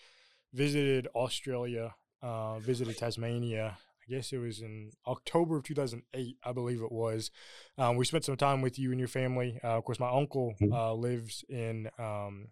visited 0.53 1.07
Australia, 1.15 1.95
uh, 2.21 2.59
visited 2.59 2.97
Tasmania 2.97 3.77
guess 4.11 4.33
it 4.33 4.39
was 4.39 4.61
in 4.61 4.91
October 5.07 5.57
of 5.57 5.63
2008, 5.63 6.37
I 6.43 6.51
believe 6.51 6.81
it 6.81 6.91
was. 6.91 7.31
Um, 7.77 7.95
we 7.95 8.05
spent 8.05 8.25
some 8.25 8.37
time 8.37 8.61
with 8.61 8.77
you 8.77 8.91
and 8.91 8.99
your 8.99 9.07
family. 9.07 9.59
Uh, 9.63 9.77
of 9.77 9.85
course, 9.85 9.99
my 9.99 10.09
uncle 10.09 10.53
mm-hmm. 10.61 10.73
uh, 10.73 10.93
lives 10.93 11.43
in 11.49 11.89
um, 11.97 12.49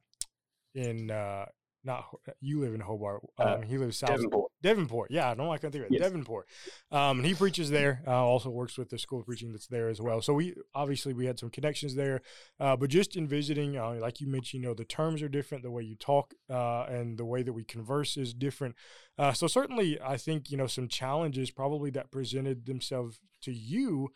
in 0.74 1.12
uh, 1.12 1.46
not 1.84 2.06
you 2.40 2.62
live 2.62 2.74
in 2.74 2.82
Hobart. 2.82 3.22
Uh, 3.38 3.56
um, 3.56 3.64
he 3.64 3.78
lives 3.78 4.00
south. 4.00 4.12
Devonport. 4.12 4.49
Devonport. 4.62 5.12
Yeah, 5.12 5.34
no, 5.38 5.52
I 5.52 5.58
can't 5.58 5.72
think 5.72 5.86
of 5.86 5.92
it. 5.92 5.94
Yes. 5.94 6.02
Devonport. 6.02 6.48
Um, 6.92 7.20
and 7.20 7.26
he 7.26 7.34
preaches 7.34 7.70
there. 7.70 8.02
Uh, 8.06 8.12
also 8.12 8.50
works 8.50 8.78
with 8.78 8.90
the 8.90 8.98
school 8.98 9.22
of 9.22 9.26
preaching 9.26 9.52
that's 9.52 9.68
there 9.68 9.88
as 9.88 10.02
well. 10.02 10.22
So 10.22 10.34
we 10.34 10.56
obviously 10.76 11.14
we 11.14 11.26
had 11.26 11.40
some 11.40 11.50
connections 11.50 11.96
there. 11.96 12.22
Uh, 12.60 12.76
but 12.76 12.90
just 12.90 13.16
in 13.16 13.28
visiting, 13.28 13.78
uh, 13.78 13.96
like 14.02 14.20
you 14.20 14.28
mentioned, 14.28 14.62
you 14.62 14.68
know, 14.68 14.74
the 14.74 14.84
terms 14.84 15.22
are 15.22 15.30
different. 15.30 15.64
The 15.64 15.72
way 15.72 15.84
you 15.84 15.96
talk 15.96 16.34
uh, 16.50 16.84
and 16.90 17.18
the 17.18 17.26
way 17.26 17.42
that 17.44 17.54
we 17.54 17.64
converse 17.64 18.18
is 18.18 18.34
different. 18.34 18.76
Uh, 19.18 19.34
so 19.34 19.48
certainly, 19.48 20.00
I 20.02 20.18
think 20.18 20.52
you 20.52 20.58
know 20.58 20.68
some 20.68 20.88
challenges 20.88 21.52
probably 21.52 21.90
that 21.92 22.12
presented 22.12 22.66
themselves 22.66 23.20
to 23.44 23.54
you 23.54 24.10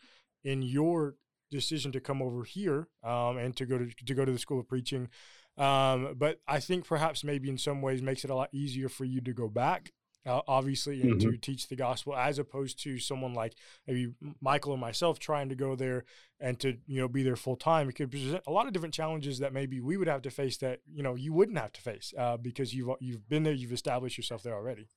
in 0.44 0.62
your 0.62 1.16
decision 1.50 1.92
to 1.92 2.00
come 2.00 2.20
over 2.20 2.44
here 2.44 2.88
um, 3.02 3.38
and 3.38 3.56
to 3.56 3.64
go 3.64 3.78
to 3.78 3.86
to 3.86 4.14
go 4.14 4.24
to 4.24 4.32
the 4.32 4.38
school 4.38 4.60
of 4.60 4.68
preaching. 4.68 5.08
Um, 5.56 6.14
but 6.16 6.40
I 6.48 6.58
think 6.58 6.86
perhaps 6.86 7.22
maybe 7.22 7.48
in 7.48 7.58
some 7.58 7.80
ways 7.80 8.02
makes 8.02 8.24
it 8.24 8.30
a 8.30 8.34
lot 8.34 8.48
easier 8.52 8.88
for 8.88 9.04
you 9.04 9.20
to 9.20 9.32
go 9.32 9.48
back 9.48 9.92
uh, 10.26 10.40
obviously, 10.48 11.02
and 11.02 11.20
mm-hmm. 11.20 11.30
to 11.30 11.36
teach 11.36 11.68
the 11.68 11.76
gospel, 11.76 12.16
as 12.16 12.38
opposed 12.38 12.82
to 12.82 12.98
someone 12.98 13.34
like 13.34 13.54
maybe 13.86 14.12
Michael 14.40 14.72
or 14.72 14.78
myself 14.78 15.18
trying 15.18 15.48
to 15.48 15.54
go 15.54 15.76
there 15.76 16.04
and 16.40 16.58
to 16.60 16.76
you 16.86 17.00
know 17.00 17.08
be 17.08 17.22
there 17.22 17.36
full 17.36 17.56
time. 17.56 17.88
It 17.88 17.94
could 17.94 18.10
present 18.10 18.42
a 18.46 18.50
lot 18.50 18.66
of 18.66 18.72
different 18.72 18.94
challenges 18.94 19.38
that 19.38 19.52
maybe 19.52 19.80
we 19.80 19.96
would 19.96 20.08
have 20.08 20.22
to 20.22 20.30
face 20.30 20.56
that 20.58 20.80
you 20.92 21.02
know 21.02 21.14
you 21.14 21.32
wouldn't 21.32 21.58
have 21.58 21.72
to 21.72 21.80
face 21.80 22.12
uh, 22.18 22.36
because 22.36 22.74
you've 22.74 22.90
you've 23.00 23.28
been 23.28 23.42
there, 23.42 23.52
you've 23.52 23.72
established 23.72 24.16
yourself 24.16 24.42
there 24.42 24.54
already. 24.54 24.88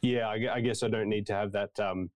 Yeah, 0.00 0.28
I, 0.28 0.54
I 0.54 0.60
guess 0.60 0.82
I 0.82 0.88
don't 0.88 1.08
need 1.08 1.26
to 1.26 1.34
have 1.34 1.52
that 1.52 1.78
um, 1.78 2.10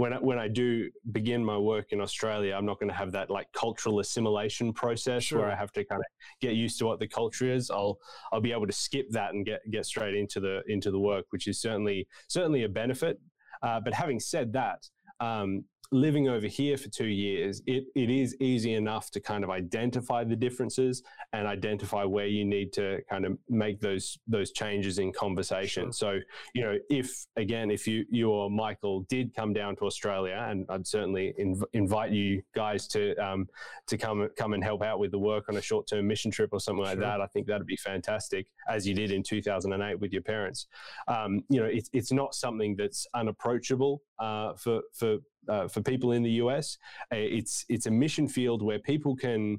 when 0.00 0.14
I, 0.14 0.16
when 0.16 0.38
I 0.38 0.48
do 0.48 0.90
begin 1.12 1.44
my 1.44 1.58
work 1.58 1.92
in 1.92 2.00
Australia, 2.00 2.54
I'm 2.56 2.64
not 2.64 2.80
going 2.80 2.88
to 2.88 2.96
have 2.96 3.12
that 3.12 3.28
like 3.28 3.52
cultural 3.52 4.00
assimilation 4.00 4.72
process 4.72 5.24
sure. 5.24 5.40
where 5.40 5.50
I 5.50 5.54
have 5.54 5.72
to 5.72 5.84
kind 5.84 6.00
of 6.00 6.06
get 6.40 6.54
used 6.54 6.78
to 6.78 6.86
what 6.86 7.00
the 7.00 7.06
culture 7.06 7.52
is. 7.52 7.70
I'll 7.70 7.98
I'll 8.32 8.40
be 8.40 8.52
able 8.52 8.66
to 8.66 8.72
skip 8.72 9.10
that 9.10 9.34
and 9.34 9.44
get 9.44 9.60
get 9.70 9.84
straight 9.84 10.14
into 10.14 10.40
the 10.40 10.62
into 10.68 10.90
the 10.90 10.98
work, 10.98 11.26
which 11.30 11.46
is 11.46 11.60
certainly 11.60 12.08
certainly 12.28 12.64
a 12.64 12.68
benefit. 12.68 13.20
Uh, 13.62 13.78
but 13.78 13.92
having 13.92 14.18
said 14.18 14.54
that, 14.54 14.88
um, 15.20 15.64
living 15.92 16.28
over 16.28 16.46
here 16.46 16.76
for 16.76 16.88
two 16.88 17.06
years, 17.06 17.62
it, 17.66 17.84
it 17.94 18.10
is 18.10 18.36
easy 18.40 18.74
enough 18.74 19.10
to 19.10 19.20
kind 19.20 19.42
of 19.42 19.50
identify 19.50 20.22
the 20.22 20.36
differences 20.36 21.02
and 21.32 21.46
identify 21.46 22.04
where 22.04 22.26
you 22.26 22.44
need 22.44 22.72
to 22.72 23.00
kind 23.08 23.26
of 23.26 23.36
make 23.48 23.80
those 23.80 24.18
those 24.26 24.52
changes 24.52 24.98
in 24.98 25.12
conversation. 25.12 25.84
Sure. 25.86 25.92
So, 25.92 26.20
you 26.54 26.62
know, 26.62 26.76
if 26.88 27.26
again, 27.36 27.70
if 27.70 27.86
you 27.86 28.04
you 28.10 28.30
or 28.30 28.50
Michael 28.50 29.00
did 29.08 29.34
come 29.34 29.52
down 29.52 29.76
to 29.76 29.86
Australia, 29.86 30.46
and 30.48 30.64
I'd 30.68 30.86
certainly 30.86 31.34
inv- 31.40 31.64
invite 31.72 32.12
you 32.12 32.42
guys 32.54 32.86
to 32.88 33.14
um, 33.16 33.48
to 33.88 33.98
come 33.98 34.28
come 34.36 34.52
and 34.52 34.62
help 34.62 34.82
out 34.82 35.00
with 35.00 35.10
the 35.10 35.18
work 35.18 35.48
on 35.48 35.56
a 35.56 35.62
short 35.62 35.88
term 35.88 36.06
mission 36.06 36.30
trip 36.30 36.50
or 36.52 36.60
something 36.60 36.84
sure. 36.84 36.94
like 36.94 37.00
that. 37.00 37.20
I 37.20 37.26
think 37.26 37.46
that'd 37.46 37.66
be 37.66 37.76
fantastic, 37.76 38.46
as 38.68 38.86
you 38.86 38.94
did 38.94 39.10
in 39.10 39.22
2008 39.22 39.98
with 39.98 40.12
your 40.12 40.22
parents. 40.22 40.66
Um, 41.08 41.42
you 41.48 41.60
know, 41.60 41.66
it's 41.66 41.90
it's 41.92 42.12
not 42.12 42.34
something 42.34 42.76
that's 42.76 43.06
unapproachable 43.14 44.02
uh, 44.18 44.54
for 44.54 44.82
for 44.94 45.18
uh, 45.50 45.68
for 45.68 45.82
people 45.82 46.12
in 46.12 46.22
the 46.22 46.30
US. 46.42 46.78
Uh, 47.12 47.16
it's 47.16 47.64
it's 47.68 47.86
a 47.86 47.90
mission 47.90 48.28
field 48.28 48.62
where 48.62 48.78
people 48.78 49.16
can 49.16 49.58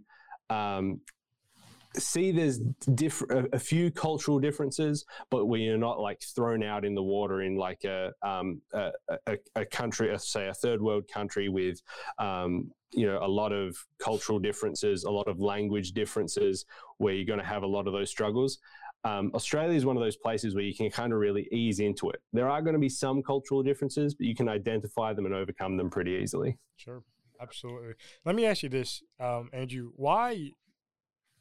um, 0.49 1.01
see 1.97 2.31
there's 2.31 2.59
diff- 2.95 3.29
a, 3.29 3.59
few 3.59 3.91
cultural 3.91 4.39
differences, 4.39 5.05
but 5.29 5.45
we 5.45 5.67
are 5.67 5.77
not 5.77 5.99
like 5.99 6.21
thrown 6.21 6.63
out 6.63 6.85
in 6.85 6.95
the 6.95 7.03
water 7.03 7.41
in 7.41 7.55
like 7.55 7.83
a 7.83 8.11
um, 8.23 8.61
a, 8.73 8.91
a, 9.27 9.37
a, 9.55 9.65
country, 9.65 10.17
say 10.19 10.47
a 10.47 10.53
third 10.53 10.81
world 10.81 11.07
country 11.07 11.49
with 11.49 11.81
um, 12.17 12.71
you 12.91 13.05
know 13.05 13.19
a 13.21 13.27
lot 13.27 13.51
of 13.51 13.75
cultural 13.99 14.39
differences, 14.39 15.03
a 15.03 15.11
lot 15.11 15.27
of 15.27 15.39
language 15.39 15.91
differences, 15.91 16.65
where 16.97 17.13
you're 17.13 17.25
going 17.25 17.39
to 17.39 17.45
have 17.45 17.63
a 17.63 17.67
lot 17.67 17.87
of 17.87 17.93
those 17.93 18.09
struggles 18.09 18.59
um, 19.03 19.31
Australia 19.33 19.75
is 19.75 19.85
one 19.85 19.97
of 19.97 20.03
those 20.03 20.15
places 20.15 20.53
where 20.53 20.63
you 20.63 20.75
can 20.75 20.89
kind 20.91 21.11
of 21.11 21.19
really 21.19 21.47
ease 21.51 21.79
into 21.79 22.09
it. 22.09 22.21
There 22.33 22.49
are 22.49 22.61
going 22.61 22.73
to 22.73 22.79
be 22.79 22.89
some 22.89 23.23
cultural 23.23 23.63
differences, 23.63 24.13
but 24.13 24.27
you 24.27 24.35
can 24.35 24.47
identify 24.47 25.13
them 25.13 25.25
and 25.25 25.33
overcome 25.33 25.77
them 25.77 25.89
pretty 25.89 26.11
easily. 26.11 26.57
Sure, 26.77 27.03
absolutely. 27.41 27.93
Let 28.25 28.35
me 28.35 28.45
ask 28.45 28.63
you 28.63 28.69
this, 28.69 29.01
um, 29.19 29.49
Andrew: 29.53 29.91
why, 29.95 30.51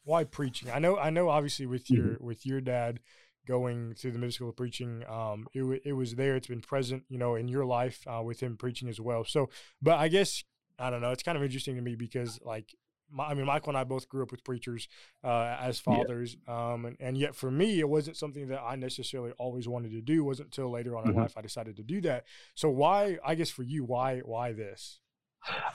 why 0.04 0.24
preaching? 0.24 0.70
I 0.70 0.78
know, 0.78 0.96
I 0.96 1.10
know. 1.10 1.28
Obviously, 1.28 1.66
with 1.66 1.90
your 1.90 2.04
mm-hmm. 2.04 2.24
with 2.24 2.46
your 2.46 2.62
dad 2.62 3.00
going 3.46 3.94
through 3.94 4.12
the 4.12 4.18
middle 4.18 4.32
school 4.32 4.48
of 4.50 4.56
preaching, 4.56 5.04
um, 5.08 5.46
it 5.52 5.82
it 5.84 5.92
was 5.92 6.14
there. 6.14 6.36
It's 6.36 6.48
been 6.48 6.62
present, 6.62 7.04
you 7.10 7.18
know, 7.18 7.34
in 7.34 7.48
your 7.48 7.66
life 7.66 8.06
uh, 8.06 8.22
with 8.22 8.40
him 8.40 8.56
preaching 8.56 8.88
as 8.88 9.00
well. 9.00 9.24
So, 9.24 9.50
but 9.82 9.98
I 9.98 10.08
guess 10.08 10.44
I 10.78 10.88
don't 10.88 11.02
know. 11.02 11.10
It's 11.10 11.22
kind 11.22 11.36
of 11.36 11.44
interesting 11.44 11.76
to 11.76 11.82
me 11.82 11.94
because 11.94 12.40
like 12.42 12.74
my, 13.12 13.26
I 13.26 13.34
mean, 13.34 13.46
Michael 13.46 13.70
and 13.70 13.78
I 13.78 13.84
both 13.84 14.08
grew 14.08 14.22
up 14.22 14.30
with 14.30 14.44
preachers 14.44 14.88
uh, 15.24 15.56
as 15.60 15.78
fathers, 15.78 16.36
yeah. 16.46 16.72
um, 16.72 16.84
and, 16.84 16.96
and, 17.00 17.18
yet 17.18 17.34
for 17.34 17.50
me, 17.50 17.80
it 17.80 17.88
wasn't 17.88 18.16
something 18.16 18.48
that 18.48 18.60
I 18.60 18.76
necessarily 18.76 19.32
always 19.38 19.68
wanted 19.68 19.92
to 19.92 20.00
do. 20.00 20.20
It 20.20 20.24
wasn't 20.24 20.48
until 20.48 20.70
later 20.70 20.96
on 20.96 21.04
mm-hmm. 21.04 21.16
in 21.16 21.22
life 21.22 21.34
I 21.36 21.42
decided 21.42 21.76
to 21.76 21.82
do 21.82 22.00
that. 22.02 22.24
So 22.54 22.70
why? 22.70 23.18
I 23.24 23.34
guess 23.34 23.50
for 23.50 23.62
you, 23.62 23.84
why 23.84 24.20
why 24.20 24.52
this? 24.52 25.00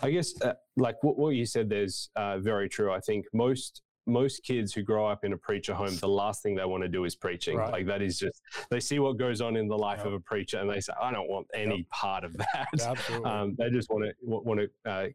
I 0.01 0.11
guess 0.11 0.39
uh, 0.41 0.53
like 0.77 1.01
what, 1.01 1.17
what 1.17 1.29
you 1.29 1.45
said, 1.45 1.69
there's 1.69 2.09
uh, 2.15 2.39
very 2.39 2.69
true. 2.69 2.91
I 2.91 2.99
think 2.99 3.25
most 3.33 3.81
most 4.05 4.43
kids 4.43 4.73
who 4.73 4.81
grow 4.83 5.07
up 5.07 5.23
in 5.23 5.33
a 5.33 5.37
preacher 5.37 5.73
home, 5.73 5.95
the 5.97 6.07
last 6.07 6.43
thing 6.43 6.55
they 6.55 6.65
want 6.65 6.83
to 6.83 6.89
do 6.89 7.05
is 7.05 7.15
preaching. 7.15 7.57
Right. 7.57 7.71
Like 7.71 7.85
that 7.87 8.01
is 8.01 8.19
just 8.19 8.41
they 8.69 8.79
see 8.79 8.99
what 8.99 9.17
goes 9.17 9.41
on 9.41 9.55
in 9.55 9.67
the 9.67 9.77
life 9.77 9.99
yep. 9.99 10.07
of 10.07 10.13
a 10.13 10.19
preacher, 10.19 10.59
and 10.59 10.69
they 10.69 10.79
say, 10.79 10.93
"I 11.01 11.11
don't 11.11 11.29
want 11.29 11.47
any 11.53 11.77
yep. 11.77 11.89
part 11.89 12.23
of 12.23 12.35
that." 12.37 12.67
Absolutely. 12.79 13.29
Um, 13.29 13.55
they 13.57 13.69
just 13.69 13.89
want 13.89 14.05
to 14.05 14.13
want 14.21 14.59
to 14.59 14.89
uh, 14.89 15.07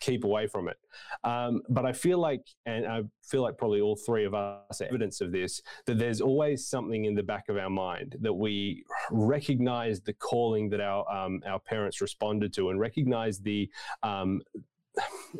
keep 0.00 0.24
away 0.24 0.46
from 0.46 0.68
it. 0.68 0.76
Um, 1.24 1.62
but 1.68 1.84
I 1.84 1.92
feel 1.92 2.18
like, 2.18 2.42
and 2.66 2.86
I 2.86 3.02
feel 3.22 3.42
like 3.42 3.56
probably 3.56 3.80
all 3.80 3.96
three 3.96 4.24
of 4.24 4.34
us 4.34 4.80
are 4.80 4.84
evidence 4.84 5.20
of 5.20 5.32
this, 5.32 5.62
that 5.86 5.98
there's 5.98 6.20
always 6.20 6.66
something 6.66 7.04
in 7.04 7.14
the 7.14 7.22
back 7.22 7.48
of 7.48 7.56
our 7.56 7.70
mind 7.70 8.16
that 8.20 8.32
we 8.32 8.84
recognize 9.10 10.00
the 10.00 10.14
calling 10.14 10.68
that 10.70 10.80
our 10.80 11.08
um, 11.10 11.42
our 11.46 11.58
parents 11.58 12.00
responded 12.00 12.52
to, 12.54 12.70
and 12.70 12.80
recognize 12.80 13.38
the 13.38 13.70
um, 14.02 14.40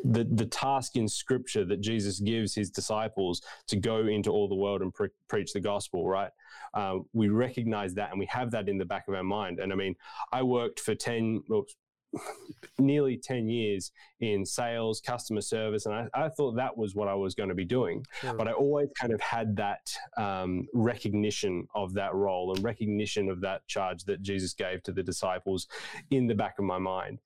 the, 0.04 0.24
the 0.24 0.46
task 0.46 0.96
in 0.96 1.08
scripture 1.08 1.64
that 1.64 1.80
Jesus 1.80 2.20
gives 2.20 2.54
his 2.54 2.70
disciples 2.70 3.42
to 3.66 3.76
go 3.76 4.06
into 4.06 4.30
all 4.30 4.48
the 4.48 4.54
world 4.54 4.82
and 4.82 4.92
pre- 4.92 5.08
preach 5.28 5.52
the 5.52 5.60
gospel, 5.60 6.08
right? 6.08 6.30
Uh, 6.74 6.98
we 7.12 7.28
recognize 7.28 7.94
that 7.94 8.10
and 8.10 8.18
we 8.18 8.26
have 8.26 8.50
that 8.50 8.68
in 8.68 8.78
the 8.78 8.84
back 8.84 9.08
of 9.08 9.14
our 9.14 9.24
mind. 9.24 9.58
And 9.60 9.72
I 9.72 9.76
mean, 9.76 9.96
I 10.32 10.42
worked 10.42 10.80
for 10.80 10.94
10, 10.94 11.42
well, 11.48 11.64
nearly 12.78 13.16
10 13.16 13.48
years 13.48 13.92
in 14.20 14.44
sales, 14.44 15.00
customer 15.00 15.40
service, 15.40 15.86
and 15.86 15.94
I, 15.94 16.08
I, 16.14 16.28
thought 16.28 16.56
that 16.56 16.76
was 16.76 16.94
what 16.94 17.08
I 17.08 17.14
was 17.14 17.34
going 17.34 17.50
to 17.50 17.54
be 17.54 17.64
doing. 17.64 18.04
Sure. 18.20 18.34
But 18.34 18.48
I 18.48 18.52
always 18.52 18.88
kind 18.98 19.12
of 19.12 19.20
had 19.20 19.56
that 19.56 19.92
um, 20.16 20.66
recognition 20.72 21.66
of 21.74 21.92
that 21.94 22.14
role 22.14 22.54
and 22.54 22.64
recognition 22.64 23.28
of 23.28 23.40
that 23.42 23.66
charge 23.66 24.04
that 24.04 24.22
Jesus 24.22 24.54
gave 24.54 24.82
to 24.84 24.92
the 24.92 25.02
disciples 25.02 25.68
in 26.10 26.26
the 26.26 26.34
back 26.34 26.58
of 26.58 26.64
my 26.64 26.78
mind. 26.78 27.18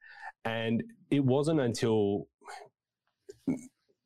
And 0.44 0.82
it 1.10 1.24
wasn't 1.24 1.60
until 1.60 2.26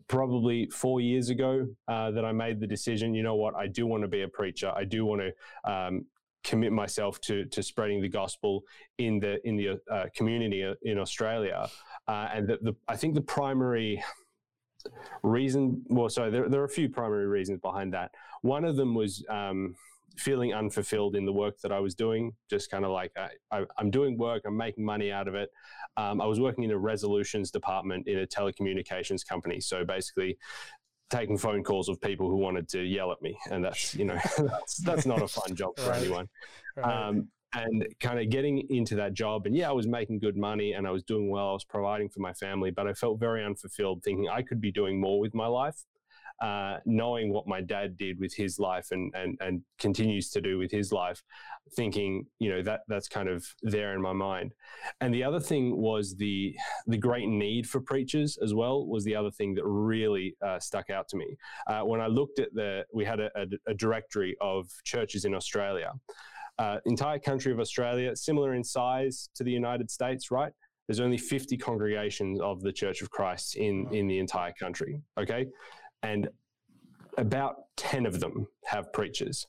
probably 0.09 0.69
four 0.71 1.01
years 1.01 1.31
ago 1.31 1.67
uh, 1.89 2.11
that 2.13 2.25
I 2.25 2.33
made 2.33 2.61
the 2.61 2.67
decision. 2.67 3.15
You 3.15 3.23
know 3.23 3.35
what? 3.35 3.55
I 3.55 3.67
do 3.67 3.87
want 3.87 4.03
to 4.03 4.09
be 4.09 4.23
a 4.23 4.29
preacher. 4.29 4.73
I 4.75 4.85
do 4.85 5.05
want 5.05 5.23
to 5.23 5.71
um, 5.71 6.07
commit 6.45 6.73
myself 6.73 7.21
to 7.23 7.45
to 7.47 7.63
spreading 7.63 8.01
the 8.01 8.09
gospel 8.09 8.63
in 8.99 9.19
the 9.19 9.47
in 9.47 9.57
the 9.57 9.81
uh, 9.91 10.05
community 10.15 10.63
uh, 10.63 10.75
in 10.83 10.99
Australia. 10.99 11.69
Uh, 12.07 12.29
and 12.33 12.49
the, 12.49 12.59
the, 12.63 12.77
I 12.87 12.97
think 12.97 13.15
the 13.15 13.21
primary 13.21 14.03
reason, 15.23 15.83
well, 15.89 16.09
sorry, 16.09 16.31
there, 16.31 16.49
there 16.49 16.61
are 16.61 16.67
a 16.67 16.69
few 16.69 16.89
primary 16.89 17.27
reasons 17.27 17.61
behind 17.61 17.93
that. 17.95 18.13
One 18.43 18.65
of 18.65 18.77
them 18.77 18.95
was 18.95 19.25
um, 19.29 19.75
feeling 20.17 20.55
unfulfilled 20.55 21.17
in 21.17 21.25
the 21.25 21.33
work 21.33 21.59
that 21.61 21.73
I 21.73 21.81
was 21.81 21.95
doing. 21.95 22.33
Just 22.49 22.71
kind 22.71 22.85
of 22.85 22.91
like 22.91 23.13
I, 23.53 23.65
am 23.79 23.91
doing 23.91 24.19
work, 24.19 24.43
I'm 24.47 24.57
making 24.57 24.85
money 24.85 25.13
out 25.13 25.29
of 25.29 25.35
it. 25.35 25.51
Um, 25.97 26.21
I 26.21 26.27
was 26.27 26.41
working 26.41 26.65
in 26.65 26.71
a 26.71 26.79
resolutions 26.79 27.51
department 27.51 28.09
in 28.09 28.19
a 28.19 28.27
telecommunications 28.27 29.27
company. 29.27 29.61
So 29.61 29.85
basically, 29.85 30.39
taking 31.09 31.39
phone 31.39 31.63
calls 31.63 31.89
of 31.89 32.01
people 32.01 32.29
who 32.29 32.37
wanted 32.37 32.69
to 32.71 32.83
yell 32.83 33.13
at 33.13 33.21
me, 33.23 33.39
and 33.51 33.65
that's 33.65 33.95
you 33.95 34.05
know 34.05 34.19
that's 34.39 34.79
that's 34.79 35.07
not 35.07 35.23
a 35.23 35.29
fun 35.29 35.55
job 35.55 35.77
for 35.79 35.91
right. 35.91 36.03
anyone. 36.03 36.29
Right. 36.77 37.09
Um, 37.09 37.29
and 37.55 37.87
kind 38.01 38.19
of 38.19 38.29
getting 38.29 38.69
into 38.71 38.97
that 38.97 39.15
job, 39.15 39.47
and 39.47 39.55
yeah, 39.55 39.69
I 39.69 39.73
was 39.73 39.87
making 39.87 40.19
good 40.19 40.37
money 40.37 40.73
and 40.73 40.87
I 40.87 40.91
was 40.91 41.03
doing 41.05 41.31
well. 41.31 41.51
I 41.51 41.53
was 41.53 41.65
providing 41.65 42.09
for 42.11 42.21
my 42.21 42.35
family, 42.35 42.71
but 42.71 42.87
I 42.87 42.93
felt 42.93 43.19
very 43.19 43.45
unfulfilled, 43.45 44.03
thinking 44.03 44.29
I 44.29 44.43
could 44.43 44.61
be 44.61 44.71
doing 44.73 45.01
more 45.01 45.21
with 45.21 45.33
my 45.33 45.47
life 45.47 45.85
uh, 46.43 46.77
knowing 46.85 47.33
what 47.33 47.47
my 47.47 47.61
dad 47.61 47.97
did 47.97 48.19
with 48.21 48.35
his 48.35 48.59
life 48.59 48.89
and, 48.91 49.13
and, 49.15 49.39
and 49.41 49.63
continues 49.79 50.31
to 50.31 50.41
do 50.41 50.59
with 50.59 50.71
his 50.71 50.93
life, 50.93 51.23
thinking, 51.75 52.27
you 52.39 52.51
know, 52.51 52.63
that 52.63 52.81
that's 52.89 53.09
kind 53.09 53.29
of 53.29 53.47
there 53.63 53.95
in 53.95 54.03
my 54.03 54.13
mind. 54.13 54.53
And 55.01 55.15
the 55.15 55.25
other 55.25 55.41
thing 55.41 55.77
was 55.77 56.15
the, 56.17 56.55
the 56.87 56.99
great 56.99 57.29
need 57.29 57.67
for 57.67 57.81
preachers 57.81 58.39
as 58.43 58.55
well 58.55 58.87
was 58.87 59.05
the 59.05 59.17
other 59.17 59.31
thing 59.31 59.55
that 59.55 59.65
really 59.65 60.37
uh, 60.45 60.59
stuck 60.59 60.91
out 60.91 61.09
to 61.09 61.17
me. 61.17 61.37
Uh, 61.67 61.81
when 61.81 62.01
I 62.01 62.07
looked 62.07 62.39
at 62.39 62.53
the, 62.55 62.85
we 62.93 63.05
had 63.05 63.21
a, 63.21 63.31
a, 63.35 63.47
a 63.69 63.75
directory 63.75 64.37
of 64.41 64.69
churches 64.85 65.25
in 65.25 65.35
Australia. 65.35 65.93
Uh, 66.59 66.79
entire 66.87 67.19
country 67.19 67.53
of 67.53 67.61
Australia, 67.61 68.15
similar 68.17 68.55
in 68.55 68.65
size 68.65 69.29
to 69.35 69.45
the 69.45 69.51
United 69.51 69.91
States, 69.91 70.31
right? 70.31 70.53
There's 70.87 71.01
only 71.01 71.19
50 71.19 71.57
congregations 71.57 72.41
of 72.41 72.63
the 72.63 72.73
Church 72.73 73.03
of 73.03 73.11
Christ 73.11 73.57
in, 73.57 73.89
in 73.93 74.07
the 74.07 74.19
entire 74.19 74.53
country. 74.53 75.01
Okay 75.19 75.47
and 76.03 76.29
about 77.19 77.57
10 77.77 78.07
of 78.07 78.21
them 78.21 78.47
have 78.65 78.93
preachers 78.93 79.47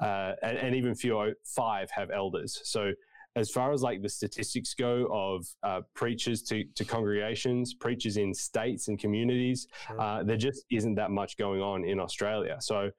uh, 0.00 0.32
and, 0.42 0.58
and, 0.58 0.74
even 0.74 0.94
fewer 0.94 1.32
five 1.44 1.90
have 1.90 2.10
elders 2.10 2.60
so 2.64 2.92
as 3.36 3.50
far 3.50 3.72
as 3.72 3.82
like 3.82 4.02
the 4.02 4.08
statistics 4.08 4.74
go 4.74 5.08
of 5.12 5.46
uh, 5.62 5.80
preachers 5.94 6.42
to, 6.42 6.64
to 6.74 6.84
congregations 6.84 7.74
preachers 7.74 8.16
in 8.16 8.34
states 8.34 8.88
and 8.88 8.98
communities 8.98 9.66
sure. 9.86 10.00
uh, 10.00 10.22
there 10.22 10.36
just 10.36 10.64
isn't 10.70 10.94
that 10.94 11.10
much 11.10 11.36
going 11.36 11.60
on 11.60 11.84
in 11.84 11.98
australia 12.00 12.56
so 12.60 12.90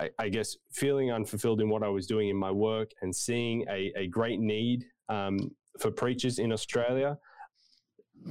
I, 0.00 0.10
I, 0.18 0.28
guess 0.28 0.56
feeling 0.70 1.10
unfulfilled 1.10 1.60
in 1.60 1.68
what 1.68 1.82
i 1.82 1.88
was 1.88 2.06
doing 2.06 2.28
in 2.28 2.36
my 2.36 2.50
work 2.50 2.90
and 3.02 3.14
seeing 3.14 3.64
a, 3.68 3.92
a 3.96 4.06
great 4.06 4.40
need 4.40 4.84
um, 5.08 5.38
for 5.78 5.90
preachers 5.90 6.38
in 6.38 6.52
australia 6.52 7.18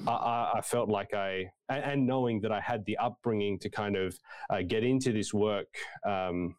I, 0.08 0.52
I, 0.56 0.62
felt 0.62 0.90
like 0.90 1.14
I, 1.14 1.50
and 1.70 2.06
knowing 2.06 2.42
that 2.42 2.52
I 2.52 2.60
had 2.60 2.86
the 2.86 2.98
upbringing 2.98 3.60
to 3.60 3.70
kind 3.70 3.96
of 3.96 4.18
uh, 4.50 4.62
get 4.62 4.84
into 4.84 5.12
this 5.12 5.34
work 5.34 5.68
um, 6.06 6.56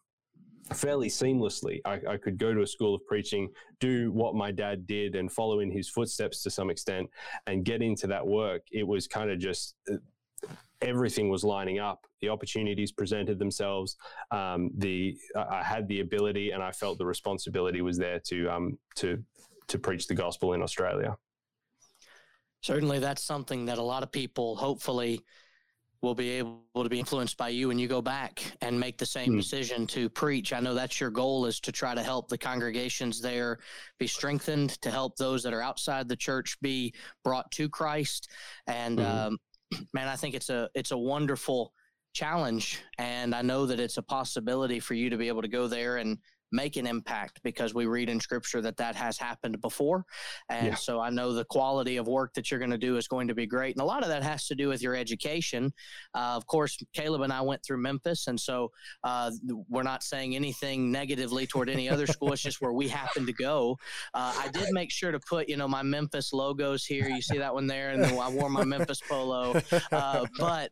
fairly 0.73 1.09
seamlessly. 1.09 1.79
I, 1.85 1.99
I, 2.09 2.17
could 2.17 2.37
go 2.37 2.53
to 2.53 2.61
a 2.61 2.67
school 2.67 2.95
of 2.95 3.05
preaching, 3.05 3.49
do 3.79 4.11
what 4.11 4.35
my 4.35 4.51
dad 4.51 4.85
did, 4.85 5.15
and 5.15 5.31
follow 5.31 5.59
in 5.59 5.71
his 5.71 5.89
footsteps 5.89 6.43
to 6.43 6.49
some 6.49 6.69
extent, 6.69 7.09
and 7.47 7.65
get 7.65 7.81
into 7.81 8.07
that 8.07 8.25
work. 8.25 8.63
It 8.71 8.87
was 8.87 9.07
kind 9.07 9.31
of 9.31 9.39
just 9.39 9.75
uh, 9.91 9.95
everything 10.81 11.29
was 11.29 11.43
lining 11.43 11.79
up. 11.79 12.05
The 12.21 12.29
opportunities 12.29 12.91
presented 12.91 13.39
themselves. 13.39 13.95
Um, 14.31 14.71
the 14.77 15.17
I 15.35 15.63
had 15.63 15.87
the 15.87 16.01
ability, 16.01 16.51
and 16.51 16.61
I 16.61 16.71
felt 16.71 16.97
the 16.97 17.05
responsibility 17.05 17.81
was 17.81 17.97
there 17.97 18.19
to 18.25 18.49
um, 18.49 18.77
to 18.97 19.23
to 19.67 19.79
preach 19.79 20.07
the 20.07 20.15
gospel 20.15 20.53
in 20.53 20.61
Australia 20.61 21.15
certainly 22.61 22.99
that's 22.99 23.23
something 23.23 23.65
that 23.65 23.77
a 23.77 23.83
lot 23.83 24.03
of 24.03 24.11
people 24.11 24.55
hopefully 24.55 25.23
will 26.01 26.15
be 26.15 26.29
able 26.31 26.61
to 26.81 26.89
be 26.89 26.99
influenced 26.99 27.35
by 27.35 27.49
you 27.49 27.67
when 27.67 27.77
you 27.77 27.87
go 27.87 28.01
back 28.01 28.41
and 28.61 28.79
make 28.79 28.97
the 28.97 29.05
same 29.05 29.33
mm. 29.33 29.37
decision 29.37 29.85
to 29.85 30.09
preach. 30.09 30.53
I 30.53 30.61
know 30.61 30.73
that's 30.73 30.99
your 30.99 31.09
goal 31.09 31.45
is 31.45 31.59
to 31.61 31.71
try 31.71 31.93
to 31.93 32.01
help 32.01 32.29
the 32.29 32.37
congregations 32.37 33.21
there 33.21 33.59
be 33.99 34.07
strengthened, 34.07 34.81
to 34.81 34.91
help 34.91 35.17
those 35.17 35.43
that 35.43 35.53
are 35.53 35.61
outside 35.61 36.07
the 36.07 36.15
church 36.15 36.57
be 36.61 36.93
brought 37.23 37.51
to 37.51 37.67
Christ. 37.67 38.29
And 38.65 38.99
mm. 38.99 39.05
um, 39.05 39.37
man, 39.93 40.07
I 40.07 40.15
think 40.15 40.35
it's 40.35 40.49
a 40.49 40.69
it's 40.73 40.91
a 40.91 40.97
wonderful 40.97 41.73
challenge, 42.13 42.81
and 42.97 43.35
I 43.35 43.41
know 43.41 43.65
that 43.65 43.79
it's 43.79 43.97
a 43.97 44.01
possibility 44.03 44.79
for 44.79 44.93
you 44.93 45.09
to 45.09 45.17
be 45.17 45.27
able 45.27 45.41
to 45.41 45.47
go 45.47 45.67
there 45.67 45.97
and 45.97 46.17
make 46.51 46.77
an 46.77 46.87
impact 46.87 47.39
because 47.43 47.73
we 47.73 47.85
read 47.85 48.09
in 48.09 48.19
scripture 48.19 48.61
that 48.61 48.77
that 48.77 48.95
has 48.95 49.17
happened 49.17 49.61
before. 49.61 50.05
And 50.49 50.67
yeah. 50.67 50.75
so 50.75 50.99
I 50.99 51.09
know 51.09 51.33
the 51.33 51.45
quality 51.45 51.97
of 51.97 52.07
work 52.07 52.33
that 52.33 52.49
you're 52.49 52.59
going 52.59 52.71
to 52.71 52.77
do 52.77 52.97
is 52.97 53.07
going 53.07 53.27
to 53.27 53.35
be 53.35 53.45
great. 53.45 53.75
And 53.75 53.81
a 53.81 53.85
lot 53.85 54.03
of 54.03 54.09
that 54.09 54.23
has 54.23 54.47
to 54.47 54.55
do 54.55 54.67
with 54.67 54.81
your 54.81 54.95
education. 54.95 55.71
Uh, 56.15 56.35
of 56.35 56.45
course, 56.47 56.77
Caleb 56.93 57.21
and 57.21 57.31
I 57.31 57.41
went 57.41 57.63
through 57.63 57.77
Memphis. 57.77 58.27
And 58.27 58.39
so 58.39 58.71
uh, 59.03 59.31
we're 59.69 59.83
not 59.83 60.03
saying 60.03 60.35
anything 60.35 60.91
negatively 60.91 61.45
toward 61.45 61.69
any 61.69 61.89
other 61.89 62.07
school. 62.07 62.33
It's 62.33 62.41
just 62.41 62.61
where 62.61 62.73
we 62.73 62.87
happen 62.87 63.25
to 63.25 63.33
go. 63.33 63.77
Uh, 64.13 64.33
I 64.37 64.47
did 64.49 64.69
make 64.71 64.91
sure 64.91 65.11
to 65.11 65.19
put, 65.19 65.49
you 65.49 65.57
know, 65.57 65.67
my 65.67 65.83
Memphis 65.83 66.33
logos 66.33 66.85
here. 66.85 67.07
You 67.09 67.21
see 67.21 67.37
that 67.37 67.53
one 67.53 67.67
there. 67.67 67.91
And 67.91 68.03
then 68.03 68.17
I 68.17 68.29
wore 68.29 68.49
my 68.49 68.63
Memphis 68.63 69.01
polo. 69.07 69.59
Uh, 69.91 70.25
but 70.39 70.71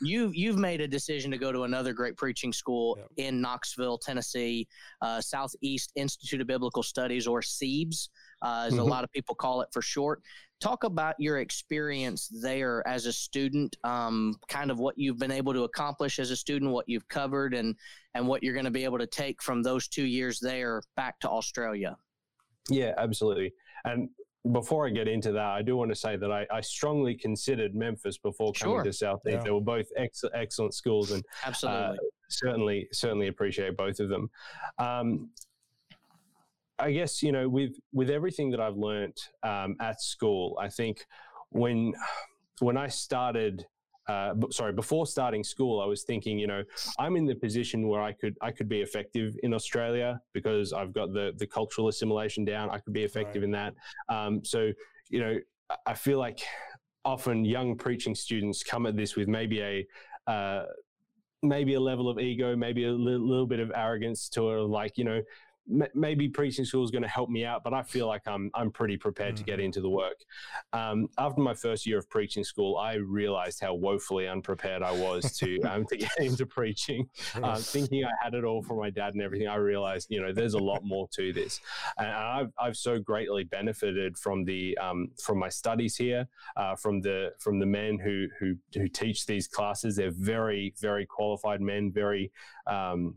you, 0.00 0.32
you've 0.34 0.58
made 0.58 0.80
a 0.80 0.88
decision 0.88 1.30
to 1.30 1.38
go 1.38 1.52
to 1.52 1.62
another 1.62 1.92
great 1.92 2.16
preaching 2.16 2.52
school 2.52 2.96
yep. 2.98 3.08
in 3.16 3.40
Knoxville, 3.40 3.98
Tennessee. 3.98 4.66
Uh, 5.12 5.20
Southeast 5.20 5.92
Institute 5.94 6.40
of 6.40 6.46
Biblical 6.46 6.82
Studies, 6.82 7.26
or 7.26 7.42
SEBS, 7.42 8.08
uh, 8.40 8.64
as 8.66 8.72
mm-hmm. 8.72 8.80
a 8.80 8.84
lot 8.84 9.04
of 9.04 9.12
people 9.12 9.34
call 9.34 9.60
it 9.60 9.68
for 9.72 9.82
short. 9.82 10.22
Talk 10.60 10.84
about 10.84 11.14
your 11.18 11.38
experience 11.38 12.28
there 12.40 12.86
as 12.86 13.06
a 13.06 13.12
student, 13.12 13.76
um, 13.84 14.36
kind 14.48 14.70
of 14.70 14.78
what 14.78 14.94
you've 14.96 15.18
been 15.18 15.32
able 15.32 15.52
to 15.52 15.64
accomplish 15.64 16.18
as 16.18 16.30
a 16.30 16.36
student, 16.36 16.70
what 16.70 16.88
you've 16.88 17.08
covered, 17.08 17.52
and 17.52 17.74
and 18.14 18.26
what 18.26 18.42
you're 18.42 18.54
going 18.54 18.64
to 18.64 18.70
be 18.70 18.84
able 18.84 18.98
to 18.98 19.06
take 19.06 19.42
from 19.42 19.62
those 19.62 19.88
two 19.88 20.04
years 20.04 20.40
there 20.40 20.82
back 20.96 21.18
to 21.20 21.28
Australia. 21.28 21.96
Yeah, 22.70 22.92
absolutely. 22.96 23.52
And 23.84 24.08
before 24.52 24.86
I 24.86 24.90
get 24.90 25.08
into 25.08 25.32
that, 25.32 25.50
I 25.58 25.62
do 25.62 25.76
want 25.76 25.90
to 25.90 25.96
say 25.96 26.16
that 26.16 26.32
I, 26.32 26.46
I 26.50 26.60
strongly 26.60 27.14
considered 27.14 27.74
Memphis 27.74 28.18
before 28.18 28.52
coming 28.52 28.76
sure. 28.76 28.84
to 28.84 28.92
Southeast. 28.92 29.36
Yeah. 29.36 29.44
They 29.44 29.50
were 29.50 29.60
both 29.60 29.86
ex- 29.96 30.24
excellent 30.34 30.74
schools, 30.74 31.12
and 31.12 31.22
uh, 31.22 31.48
absolutely, 31.48 31.98
uh, 31.98 32.11
certainly, 32.32 32.88
certainly 32.92 33.28
appreciate 33.28 33.76
both 33.76 34.00
of 34.00 34.08
them. 34.08 34.30
Um, 34.78 35.30
I 36.78 36.90
guess 36.92 37.22
you 37.22 37.32
know, 37.32 37.48
with 37.48 37.74
with 37.92 38.10
everything 38.10 38.50
that 38.50 38.60
I've 38.60 38.76
learned 38.76 39.16
um, 39.42 39.76
at 39.80 40.00
school, 40.00 40.58
I 40.60 40.68
think 40.68 41.06
when 41.50 41.94
when 42.60 42.76
I 42.76 42.88
started 42.88 43.66
uh, 44.08 44.34
sorry, 44.50 44.72
before 44.72 45.06
starting 45.06 45.44
school, 45.44 45.80
I 45.80 45.86
was 45.86 46.02
thinking, 46.02 46.38
you 46.38 46.46
know, 46.46 46.64
I'm 46.98 47.16
in 47.16 47.24
the 47.24 47.36
position 47.36 47.88
where 47.88 48.02
I 48.02 48.12
could 48.12 48.36
I 48.42 48.50
could 48.50 48.68
be 48.68 48.80
effective 48.80 49.36
in 49.42 49.54
Australia 49.54 50.20
because 50.32 50.72
I've 50.72 50.92
got 50.92 51.12
the 51.12 51.32
the 51.36 51.46
cultural 51.46 51.88
assimilation 51.88 52.44
down. 52.44 52.70
I 52.70 52.78
could 52.78 52.92
be 52.92 53.04
effective 53.04 53.42
right. 53.42 53.44
in 53.44 53.50
that. 53.52 53.74
Um, 54.08 54.44
so, 54.44 54.72
you 55.08 55.20
know, 55.20 55.38
I 55.86 55.94
feel 55.94 56.18
like 56.18 56.40
often 57.04 57.44
young 57.44 57.76
preaching 57.76 58.14
students 58.14 58.62
come 58.62 58.86
at 58.86 58.96
this 58.96 59.16
with 59.16 59.28
maybe 59.28 59.60
a 59.60 59.86
uh, 60.30 60.64
maybe 61.42 61.74
a 61.74 61.80
level 61.80 62.08
of 62.08 62.18
ego, 62.18 62.56
maybe 62.56 62.84
a 62.84 62.92
li- 62.92 63.16
little 63.16 63.46
bit 63.46 63.60
of 63.60 63.72
arrogance 63.74 64.28
to 64.30 64.50
it, 64.50 64.60
like 64.62 64.96
you 64.98 65.04
know, 65.04 65.20
maybe 65.66 66.28
preaching 66.28 66.64
school 66.64 66.84
is 66.84 66.90
going 66.90 67.02
to 67.02 67.08
help 67.08 67.30
me 67.30 67.44
out, 67.44 67.62
but 67.62 67.72
I 67.72 67.82
feel 67.82 68.06
like 68.06 68.26
I'm 68.26 68.50
I'm 68.54 68.70
pretty 68.70 68.96
prepared 68.96 69.34
mm-hmm. 69.34 69.44
to 69.44 69.44
get 69.44 69.58
mm-hmm. 69.58 69.66
into 69.66 69.80
the 69.80 69.88
work. 69.88 70.24
Um, 70.72 71.08
after 71.18 71.40
my 71.40 71.54
first 71.54 71.86
year 71.86 71.98
of 71.98 72.08
preaching 72.10 72.44
school, 72.44 72.76
I 72.76 72.94
realized 72.94 73.60
how 73.60 73.74
woefully 73.74 74.28
unprepared 74.28 74.82
I 74.82 74.92
was 74.92 75.36
to 75.38 75.60
um, 75.70 75.86
to 75.86 75.96
get 75.96 76.10
into 76.18 76.46
preaching. 76.46 77.08
Um, 77.42 77.56
thinking 77.56 78.04
I 78.04 78.10
had 78.22 78.34
it 78.34 78.44
all 78.44 78.62
from 78.62 78.78
my 78.78 78.90
dad 78.90 79.14
and 79.14 79.22
everything, 79.22 79.48
I 79.48 79.56
realized 79.56 80.08
you 80.10 80.20
know 80.20 80.32
there's 80.32 80.54
a 80.54 80.58
lot 80.58 80.84
more 80.84 81.08
to 81.14 81.32
this, 81.32 81.60
and 81.98 82.08
I've 82.08 82.52
I've 82.60 82.76
so 82.76 82.98
greatly 82.98 83.44
benefited 83.44 84.16
from 84.18 84.44
the 84.44 84.76
um, 84.78 85.08
from 85.22 85.38
my 85.38 85.48
studies 85.48 85.96
here, 85.96 86.28
uh, 86.56 86.76
from 86.76 87.00
the 87.00 87.32
from 87.38 87.58
the 87.58 87.66
men 87.66 87.98
who 87.98 88.26
who 88.38 88.54
who 88.74 88.88
teach 88.88 89.26
these 89.26 89.48
classes. 89.48 89.96
They're 89.96 90.10
very 90.10 90.74
very 90.78 91.06
qualified 91.06 91.60
men, 91.60 91.90
very 91.92 92.32
um, 92.66 93.14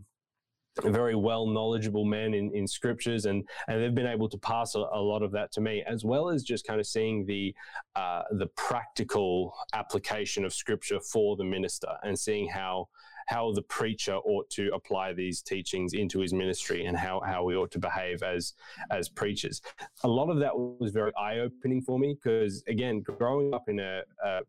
very 0.83 1.15
well 1.15 1.47
knowledgeable 1.47 2.05
men 2.05 2.33
in, 2.33 2.51
in 2.53 2.67
scriptures 2.67 3.25
and 3.25 3.47
and 3.67 3.81
they've 3.81 3.95
been 3.95 4.05
able 4.05 4.27
to 4.27 4.37
pass 4.37 4.75
a, 4.75 4.79
a 4.79 4.99
lot 4.99 5.23
of 5.23 5.31
that 5.31 5.51
to 5.51 5.61
me 5.61 5.83
as 5.87 6.03
well 6.03 6.29
as 6.29 6.43
just 6.43 6.67
kind 6.67 6.79
of 6.79 6.85
seeing 6.85 7.25
the 7.25 7.55
uh, 7.95 8.23
the 8.31 8.47
practical 8.57 9.53
application 9.73 10.43
of 10.43 10.53
scripture 10.53 10.99
for 10.99 11.35
the 11.37 11.43
minister 11.43 11.87
and 12.03 12.17
seeing 12.17 12.47
how 12.47 12.87
how 13.27 13.51
the 13.51 13.61
preacher 13.63 14.17
ought 14.17 14.49
to 14.51 14.69
apply 14.73 15.13
these 15.13 15.41
teachings 15.41 15.93
into 15.93 16.19
his 16.19 16.33
ministry 16.33 16.85
and 16.85 16.95
how, 16.95 17.19
how 17.25 17.43
we 17.43 17.55
ought 17.55 17.71
to 17.71 17.79
behave 17.79 18.21
as 18.21 18.53
as 18.91 19.09
preachers. 19.09 19.61
A 20.03 20.07
lot 20.07 20.29
of 20.29 20.39
that 20.39 20.55
was 20.55 20.91
very 20.91 21.11
eye 21.17 21.39
opening 21.39 21.81
for 21.81 21.97
me 21.97 22.15
because 22.21 22.63
again, 22.67 23.01
growing 23.01 23.53
up 23.53 23.67
in 23.67 23.79
a, 23.79 24.01
a 24.23 24.41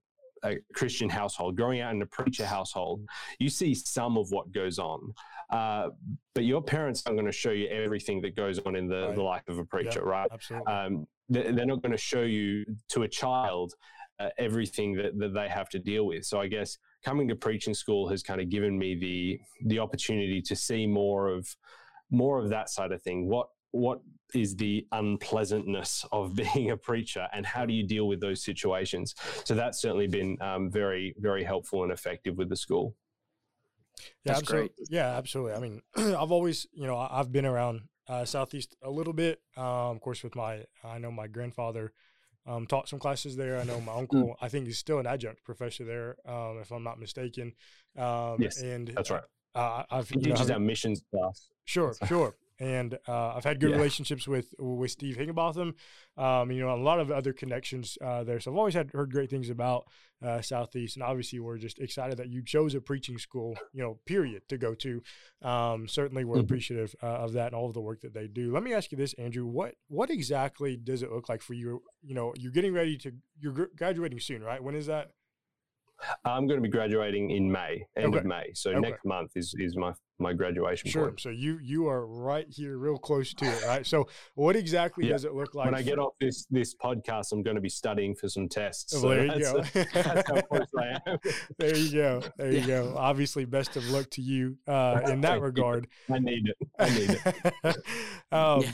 a 0.45 0.57
Christian 0.75 1.09
household, 1.09 1.57
growing 1.57 1.81
out 1.81 1.95
in 1.95 2.03
a 2.03 2.07
preacher 2.07 2.47
household, 2.47 3.01
you 3.39 3.49
see 3.49 3.75
some 3.75 4.17
of 4.19 4.31
what 4.31 4.53
goes 4.53 4.79
on. 4.79 5.15
Uh, 5.51 5.91
but 6.35 6.45
your 6.45 6.63
parents 6.63 7.03
aren't 7.07 7.17
going 7.17 7.27
to 7.27 7.33
show 7.37 7.51
you 7.51 7.69
everything 7.69 8.21
that 8.21 8.35
goes 8.35 8.59
on 8.61 8.75
in 8.75 8.89
the, 8.89 9.07
right. 9.07 9.15
the 9.15 9.23
life 9.23 9.49
of 9.49 9.59
a 9.59 9.65
preacher, 9.65 10.03
yeah, 10.05 10.11
right? 10.11 10.29
Absolutely. 10.33 10.73
Um, 10.73 11.07
they're 11.29 11.67
not 11.67 11.83
going 11.83 11.93
to 11.93 11.99
show 11.99 12.23
you 12.23 12.65
to 12.91 13.03
a 13.03 13.09
child 13.09 13.75
uh, 14.19 14.29
everything 14.39 14.95
that, 14.95 15.19
that 15.19 15.35
they 15.35 15.49
have 15.49 15.69
to 15.71 15.79
deal 15.79 16.07
with. 16.07 16.25
So 16.25 16.41
I 16.41 16.47
guess 16.47 16.79
coming 17.05 17.29
to 17.29 17.37
preaching 17.37 17.75
school 17.75 18.09
has 18.09 18.23
kind 18.23 18.41
of 18.41 18.49
given 18.49 18.79
me 18.79 18.95
the 18.95 19.41
the 19.67 19.79
opportunity 19.79 20.41
to 20.43 20.57
see 20.57 20.87
more 20.87 21.29
of 21.29 21.49
more 22.11 22.39
of 22.39 22.49
that 22.51 22.71
side 22.71 22.93
of 22.93 23.03
thing. 23.03 23.29
What 23.29 23.49
what 23.73 24.01
is 24.35 24.57
the 24.57 24.87
unpleasantness 24.93 26.05
of 26.13 26.35
being 26.55 26.71
a 26.71 26.77
preacher 26.77 27.29
and 27.33 27.45
how 27.45 27.67
do 27.67 27.75
you 27.75 27.87
deal 27.87 28.09
with 28.09 28.21
those 28.21 28.43
situations 28.43 29.15
so 29.45 29.55
that's 29.55 29.81
certainly 29.81 30.07
been 30.09 30.37
um, 30.41 30.71
very 30.71 31.15
very 31.19 31.45
helpful 31.45 31.85
and 31.85 31.93
effective 31.93 32.37
with 32.37 32.49
the 32.49 32.57
school 32.57 32.95
yeah 33.99 34.05
that's 34.25 34.41
absolutely. 34.41 34.69
great 34.77 34.89
yeah 34.91 35.17
absolutely 35.17 35.53
i 35.55 35.59
mean 35.59 35.83
i've 35.97 36.33
always 36.33 36.67
you 36.73 36.87
know 36.87 36.97
i've 36.97 37.33
been 37.33 37.47
around 37.47 37.83
uh, 38.09 38.25
southeast 38.25 38.77
a 38.83 38.91
little 38.91 39.13
bit 39.13 39.41
um, 39.57 39.65
of 39.65 40.01
course 40.01 40.23
with 40.23 40.37
my 40.37 40.65
i 40.85 40.99
know 40.99 41.11
my 41.11 41.27
grandfather 41.27 41.93
um, 42.47 42.65
taught 42.65 42.89
some 42.89 43.01
classes 43.01 43.35
there. 43.35 43.59
I 43.59 43.65
know 43.65 43.81
my 43.81 43.95
uncle. 43.95 44.23
Mm. 44.23 44.35
I 44.41 44.49
think 44.49 44.67
he's 44.67 44.79
still 44.79 45.01
an 45.01 45.07
adjunct 45.09 45.43
professor 45.43 45.85
there, 45.85 46.17
um, 46.27 46.61
if 46.61 46.71
I'm 46.71 46.85
not 46.85 46.97
mistaken. 46.97 47.53
Um, 47.99 48.37
yes, 48.39 48.63
and 48.63 48.87
that's 48.87 49.11
right. 49.11 49.25
Uh, 49.53 49.83
I've 49.91 50.09
he 50.09 50.21
teaches 50.21 50.49
our 50.49 50.61
missions 50.61 51.03
class. 51.11 51.49
Sure, 51.65 51.97
sure 52.07 52.37
and 52.59 52.99
uh, 53.07 53.35
I've 53.35 53.45
had 53.45 53.61
good 53.61 53.71
yeah. 53.71 53.77
relationships 53.77 54.27
with 54.27 54.55
with 54.59 54.91
Steve 54.91 55.17
Higginbotham. 55.17 55.75
Um, 56.17 56.51
you 56.51 56.61
know, 56.61 56.75
a 56.75 56.77
lot 56.77 57.01
of 57.01 57.11
other 57.11 57.33
connections 57.33 57.99
uh, 58.03 58.25
there. 58.25 58.41
So 58.41 58.51
I've 58.51 58.57
always 58.57 58.75
had 58.75 58.91
heard 58.93 59.13
great 59.13 59.31
things 59.31 59.51
about 59.51 59.87
uh, 60.25 60.41
Southeast, 60.41 60.97
and 60.97 61.03
obviously 61.03 61.39
we're 61.39 61.59
just 61.59 61.79
excited 61.79 62.19
that 62.19 62.29
you 62.29 62.43
chose 62.43 62.75
a 62.75 62.81
preaching 62.81 63.19
school. 63.19 63.57
You 63.73 63.83
know, 63.83 63.99
period 64.07 64.49
to 64.49 64.59
go 64.59 64.75
to. 64.75 65.03
Um, 65.43 65.87
certainly, 65.89 66.25
we're 66.25 66.37
mm-hmm. 66.37 66.45
appreciative 66.45 66.95
uh, 67.03 67.07
of 67.07 67.33
that 67.35 67.47
and 67.47 67.55
all 67.55 67.67
of 67.67 67.75
the 67.75 67.81
work 67.81 68.01
that 68.01 68.15
they 68.15 68.27
do. 68.27 68.53
Let 68.53 68.63
me 68.63 68.73
ask 68.73 68.91
you 68.91 68.99
this, 68.99 69.13
Andrew: 69.15 69.47
what 69.47 69.75
what 69.89 70.11
exactly 70.11 70.77
does 70.77 71.03
it 71.03 71.13
look 71.13 71.29
like 71.29 71.43
for 71.43 71.55
you? 71.55 71.83
You 72.03 72.15
know, 72.15 72.33
you're 72.39 72.53
getting 72.53 72.73
ready 72.73 72.97
to 72.99 73.13
you're 73.39 73.69
graduating 73.77 74.21
soon, 74.21 74.43
right? 74.43 74.63
When 74.63 74.75
is 74.75 74.87
that? 74.87 75.11
I'm 76.25 76.47
going 76.47 76.59
to 76.59 76.63
be 76.63 76.69
graduating 76.69 77.31
in 77.31 77.51
May, 77.51 77.87
end 77.97 78.09
okay. 78.09 78.19
of 78.19 78.25
May. 78.25 78.51
So 78.55 78.71
okay. 78.71 78.81
next 78.81 79.05
month 79.05 79.33
is 79.35 79.55
is 79.59 79.77
my 79.77 79.93
my 80.19 80.33
graduation 80.33 80.91
sure. 80.91 81.07
point. 81.07 81.21
So 81.21 81.31
you 81.31 81.59
you 81.63 81.89
are 81.89 82.07
right 82.07 82.47
here, 82.49 82.79
real 82.79 82.99
close 82.99 83.35
to 83.35 83.45
it, 83.45 83.67
right? 83.67 83.87
So 83.87 84.09
what 84.35 84.57
exactly 84.57 85.07
yeah. 85.07 85.13
does 85.13 85.25
it 85.25 85.35
look 85.35 85.55
like? 85.55 85.67
When 85.67 85.75
I 85.75 85.83
get 85.83 85.99
off 85.99 86.15
this 86.21 86.47
this 86.51 86.75
podcast, 86.75 87.33
I'm 87.33 87.43
going 87.43 87.57
to 87.57 87.61
be 87.61 87.69
studying 87.69 88.15
for 88.15 88.29
some 88.29 88.49
tests. 88.49 88.95
Oh, 88.95 89.01
so 89.01 89.09
there 89.11 89.25
you 89.27 89.41
go. 89.41 89.63
that's 89.93 90.31
how 90.31 90.41
close 90.43 90.67
I 90.79 90.99
am. 91.07 91.19
there 91.59 91.77
you 91.77 91.93
go. 91.93 92.23
There 92.37 92.53
you 92.53 92.61
yeah. 92.61 92.67
go. 92.67 92.95
Obviously, 92.97 93.45
best 93.45 93.77
of 93.77 93.89
luck 93.91 94.09
to 94.11 94.23
you 94.23 94.57
uh, 94.67 95.01
in 95.07 95.21
that 95.23 95.41
regard. 95.41 95.89
I 96.11 96.19
need 96.19 96.49
it. 96.49 96.57
I 96.79 96.91
need 96.91 97.21
it. 97.65 97.77
um, 98.33 98.65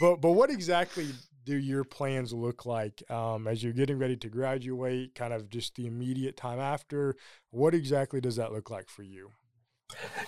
but 0.00 0.16
but 0.16 0.32
what 0.32 0.50
exactly 0.50 1.08
do 1.44 1.56
your 1.56 1.82
plans 1.82 2.32
look 2.32 2.66
like 2.66 3.02
um, 3.10 3.48
as 3.48 3.64
you're 3.64 3.72
getting 3.72 3.98
ready 3.98 4.16
to 4.16 4.28
graduate? 4.28 5.14
Kind 5.14 5.32
of 5.32 5.50
just 5.50 5.74
the 5.74 5.86
immediate 5.86 6.36
time 6.36 6.60
after. 6.60 7.16
What 7.50 7.74
exactly 7.74 8.20
does 8.20 8.36
that 8.36 8.52
look 8.52 8.70
like 8.70 8.88
for 8.88 9.02
you? 9.02 9.30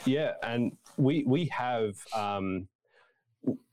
Yeah, 0.04 0.32
and 0.42 0.76
we 0.96 1.24
we 1.26 1.46
have 1.46 1.96
um, 2.14 2.68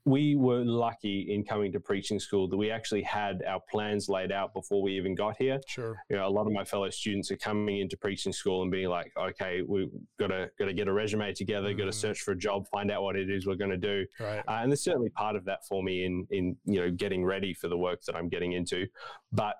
we 0.04 0.34
were 0.34 0.64
lucky 0.64 1.32
in 1.32 1.44
coming 1.44 1.70
to 1.72 1.80
preaching 1.80 2.18
school 2.18 2.48
that 2.48 2.56
we 2.56 2.70
actually 2.70 3.02
had 3.02 3.42
our 3.46 3.60
plans 3.70 4.08
laid 4.08 4.32
out 4.32 4.52
before 4.52 4.82
we 4.82 4.92
even 4.96 5.14
got 5.14 5.36
here. 5.36 5.60
Sure. 5.66 5.96
You 6.10 6.16
know, 6.16 6.26
a 6.26 6.30
lot 6.30 6.46
of 6.46 6.52
my 6.52 6.64
fellow 6.64 6.90
students 6.90 7.30
are 7.30 7.36
coming 7.36 7.78
into 7.78 7.96
preaching 7.96 8.32
school 8.32 8.62
and 8.62 8.70
being 8.70 8.88
like, 8.88 9.12
okay, 9.16 9.62
we've 9.66 9.90
got 10.18 10.28
to 10.28 10.50
got 10.58 10.66
to 10.66 10.74
get 10.74 10.88
a 10.88 10.92
resume 10.92 11.32
together, 11.32 11.68
mm-hmm. 11.68 11.78
got 11.78 11.84
to 11.84 11.92
search 11.92 12.20
for 12.20 12.32
a 12.32 12.36
job, 12.36 12.66
find 12.68 12.90
out 12.90 13.02
what 13.02 13.16
it 13.16 13.30
is 13.30 13.46
we're 13.46 13.54
going 13.54 13.70
to 13.70 13.76
do. 13.76 14.04
Right. 14.18 14.42
Uh, 14.48 14.60
and 14.62 14.72
there's 14.72 14.82
certainly 14.82 15.10
part 15.10 15.36
of 15.36 15.44
that 15.44 15.60
for 15.68 15.82
me 15.82 16.04
in 16.04 16.26
in 16.30 16.56
you 16.64 16.80
know 16.80 16.90
getting 16.90 17.24
ready 17.24 17.54
for 17.54 17.68
the 17.68 17.78
work 17.78 18.02
that 18.06 18.16
I'm 18.16 18.28
getting 18.28 18.52
into, 18.52 18.86
but 19.30 19.54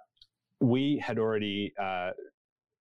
we 0.60 1.02
had 1.04 1.18
already 1.18 1.72
uh, 1.80 2.10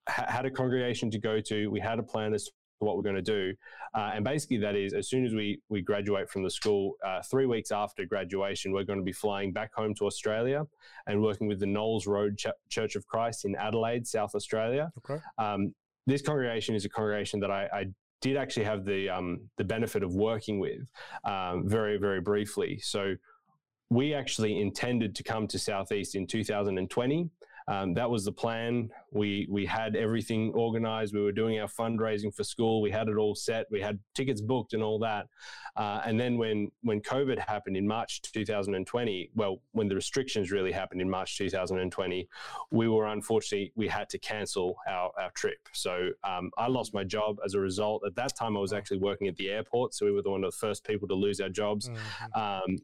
had 0.08 0.46
a 0.46 0.52
congregation 0.52 1.12
to 1.12 1.20
go 1.20 1.40
to. 1.42 1.68
We 1.70 1.80
had 1.80 2.00
a 2.00 2.04
plan 2.04 2.34
as 2.34 2.46
to 2.46 2.52
what 2.86 2.98
we're 2.98 3.04
going 3.04 3.16
to 3.16 3.22
do, 3.22 3.54
uh, 3.94 4.12
and 4.14 4.24
basically 4.24 4.58
that 4.58 4.76
is 4.76 4.94
as 4.94 5.10
soon 5.10 5.26
as 5.26 5.34
we 5.34 5.62
we 5.70 5.82
graduate 5.82 6.30
from 6.30 6.44
the 6.44 6.50
school, 6.50 6.96
uh, 7.06 7.22
three 7.24 7.46
weeks 7.46 7.72
after 7.72 8.06
graduation, 8.06 8.72
we're 8.72 8.84
going 8.84 9.00
to 9.00 9.06
be 9.06 9.12
flying 9.12 9.52
back 9.52 9.74
home 9.74 9.94
to 9.96 10.06
Australia 10.06 10.66
and 11.08 11.22
working 11.22 11.48
with 11.48 11.60
the 11.60 11.66
Knowles 11.66 12.08
Road 12.08 12.38
Ch- 12.38 12.48
Church 12.70 12.96
of 12.96 13.08
Christ 13.08 13.46
in 13.46 13.56
Adelaide, 13.56 14.08
South 14.08 14.36
Australia. 14.36 14.92
Okay. 15.00 15.22
Um, 15.38 15.74
this 16.08 16.22
congregation 16.22 16.76
is 16.76 16.86
a 16.86 16.90
congregation 16.90 17.40
that 17.42 17.52
I, 17.52 17.70
I 17.74 17.86
did 18.22 18.38
actually 18.38 18.66
have 18.66 18.86
the 18.86 19.10
um, 19.10 19.42
the 19.58 19.64
benefit 19.64 20.04
of 20.04 20.14
working 20.14 20.60
with 20.60 20.90
um, 21.24 21.68
very 21.68 21.98
very 21.98 22.22
briefly. 22.22 22.80
So 22.80 23.16
we 23.90 24.14
actually 24.14 24.62
intended 24.62 25.16
to 25.16 25.24
come 25.24 25.48
to 25.48 25.60
Southeast 25.60 26.16
in 26.16 26.26
2020. 26.26 27.30
Um, 27.72 27.94
that 27.94 28.10
was 28.10 28.26
the 28.26 28.32
plan. 28.32 28.90
We 29.12 29.48
we 29.50 29.66
had 29.66 29.96
everything 29.96 30.52
organized. 30.54 31.14
We 31.14 31.22
were 31.22 31.32
doing 31.32 31.60
our 31.60 31.68
fundraising 31.68 32.34
for 32.36 32.44
school. 32.44 32.82
We 32.82 32.92
had 32.92 33.08
it 33.08 33.16
all 33.18 33.34
set. 33.34 33.66
We 33.72 33.80
had 33.80 33.98
tickets 34.14 34.42
booked 34.42 34.74
and 34.74 34.84
all 34.84 35.00
that. 35.00 35.28
Uh, 35.78 36.02
and 36.06 36.20
then 36.20 36.38
when 36.38 36.70
when 36.82 37.02
COVID 37.02 37.40
happened 37.40 37.78
in 37.78 37.88
March 37.88 38.22
2020, 38.24 39.32
well, 39.36 39.62
when 39.72 39.88
the 39.88 39.96
restrictions 39.96 40.52
really 40.52 40.72
happened 40.72 41.02
in 41.02 41.10
March 41.10 41.38
2020, 41.38 42.28
we 42.72 42.88
were 42.90 43.08
unfortunately 43.08 43.72
we 43.76 43.88
had 43.88 44.10
to 44.10 44.20
cancel 44.20 44.76
our 44.90 45.12
our 45.18 45.32
trip. 45.32 45.70
So 45.72 46.10
um, 46.26 46.52
I 46.58 46.68
lost 46.68 46.94
my 46.94 47.06
job 47.06 47.38
as 47.46 47.54
a 47.54 47.60
result. 47.60 48.04
At 48.06 48.16
that 48.16 48.36
time, 48.36 48.58
I 48.58 48.60
was 48.60 48.74
actually 48.74 49.00
working 49.00 49.28
at 49.28 49.38
the 49.38 49.50
airport, 49.50 49.94
so 49.94 50.06
we 50.06 50.12
were 50.12 50.22
the 50.22 50.30
one 50.30 50.44
of 50.44 50.52
the 50.52 50.58
first 50.58 50.84
people 50.84 51.08
to 51.08 51.16
lose 51.16 51.40
our 51.40 51.50
jobs. 51.50 51.90
Mhm. 51.90 52.38
Um, 52.38 52.78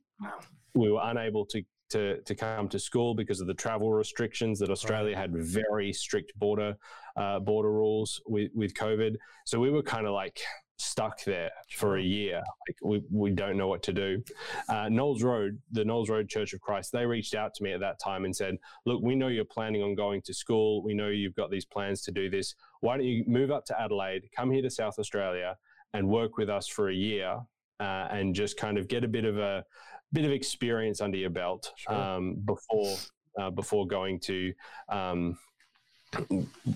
we 0.73 0.91
were 0.91 1.01
unable 1.03 1.45
to 1.47 1.63
to 1.89 2.21
to 2.21 2.35
come 2.35 2.67
to 2.69 2.79
school 2.79 3.13
because 3.13 3.41
of 3.41 3.47
the 3.47 3.53
travel 3.53 3.91
restrictions 3.91 4.59
that 4.59 4.69
Australia 4.69 5.15
had 5.15 5.35
very 5.35 5.93
strict 5.93 6.37
border 6.37 6.75
uh, 7.15 7.39
border 7.39 7.71
rules 7.71 8.21
with 8.25 8.51
with 8.53 8.73
COVID. 8.73 9.15
So 9.45 9.59
we 9.59 9.71
were 9.71 9.83
kind 9.83 10.05
of 10.05 10.13
like 10.13 10.39
stuck 10.79 11.23
there 11.23 11.51
for 11.71 11.97
a 11.97 12.01
year. 12.01 12.37
Like 12.37 12.77
we, 12.83 13.03
we 13.11 13.31
don't 13.31 13.57
know 13.57 13.67
what 13.67 13.81
to 13.83 13.93
do. 13.93 14.23
Uh, 14.69 14.89
Knowles 14.89 15.23
Road, 15.23 15.59
the 15.71 15.83
Knowles 15.83 16.09
Road 16.09 16.29
Church 16.29 16.53
of 16.53 16.61
Christ, 16.61 16.91
they 16.91 17.05
reached 17.05 17.35
out 17.35 17.53
to 17.55 17.63
me 17.63 17.73
at 17.73 17.79
that 17.79 17.99
time 17.99 18.25
and 18.25 18.35
said, 18.35 18.57
"Look, 18.85 19.01
we 19.01 19.15
know 19.15 19.27
you're 19.27 19.45
planning 19.45 19.83
on 19.83 19.95
going 19.95 20.21
to 20.23 20.33
school. 20.33 20.83
We 20.83 20.93
know 20.93 21.09
you've 21.09 21.35
got 21.35 21.51
these 21.51 21.65
plans 21.65 22.01
to 22.03 22.11
do 22.11 22.29
this. 22.29 22.55
Why 22.81 22.97
don't 22.97 23.05
you 23.05 23.23
move 23.27 23.51
up 23.51 23.65
to 23.65 23.79
Adelaide, 23.79 24.29
come 24.35 24.51
here 24.51 24.61
to 24.61 24.69
South 24.69 24.99
Australia, 24.99 25.57
and 25.93 26.07
work 26.07 26.37
with 26.37 26.49
us 26.49 26.67
for 26.67 26.89
a 26.89 26.95
year, 26.95 27.39
uh, 27.79 28.07
and 28.11 28.35
just 28.35 28.57
kind 28.57 28.77
of 28.77 28.87
get 28.87 29.03
a 29.03 29.07
bit 29.07 29.25
of 29.25 29.37
a 29.37 29.65
bit 30.13 30.25
of 30.25 30.31
experience 30.31 31.01
under 31.01 31.17
your 31.17 31.29
belt 31.29 31.71
Sure. 31.75 31.93
um, 31.93 32.35
before 32.45 32.95
uh, 33.39 33.51
before 33.51 33.85
going 33.85 34.19
to 34.19 34.51
um, 34.89 35.37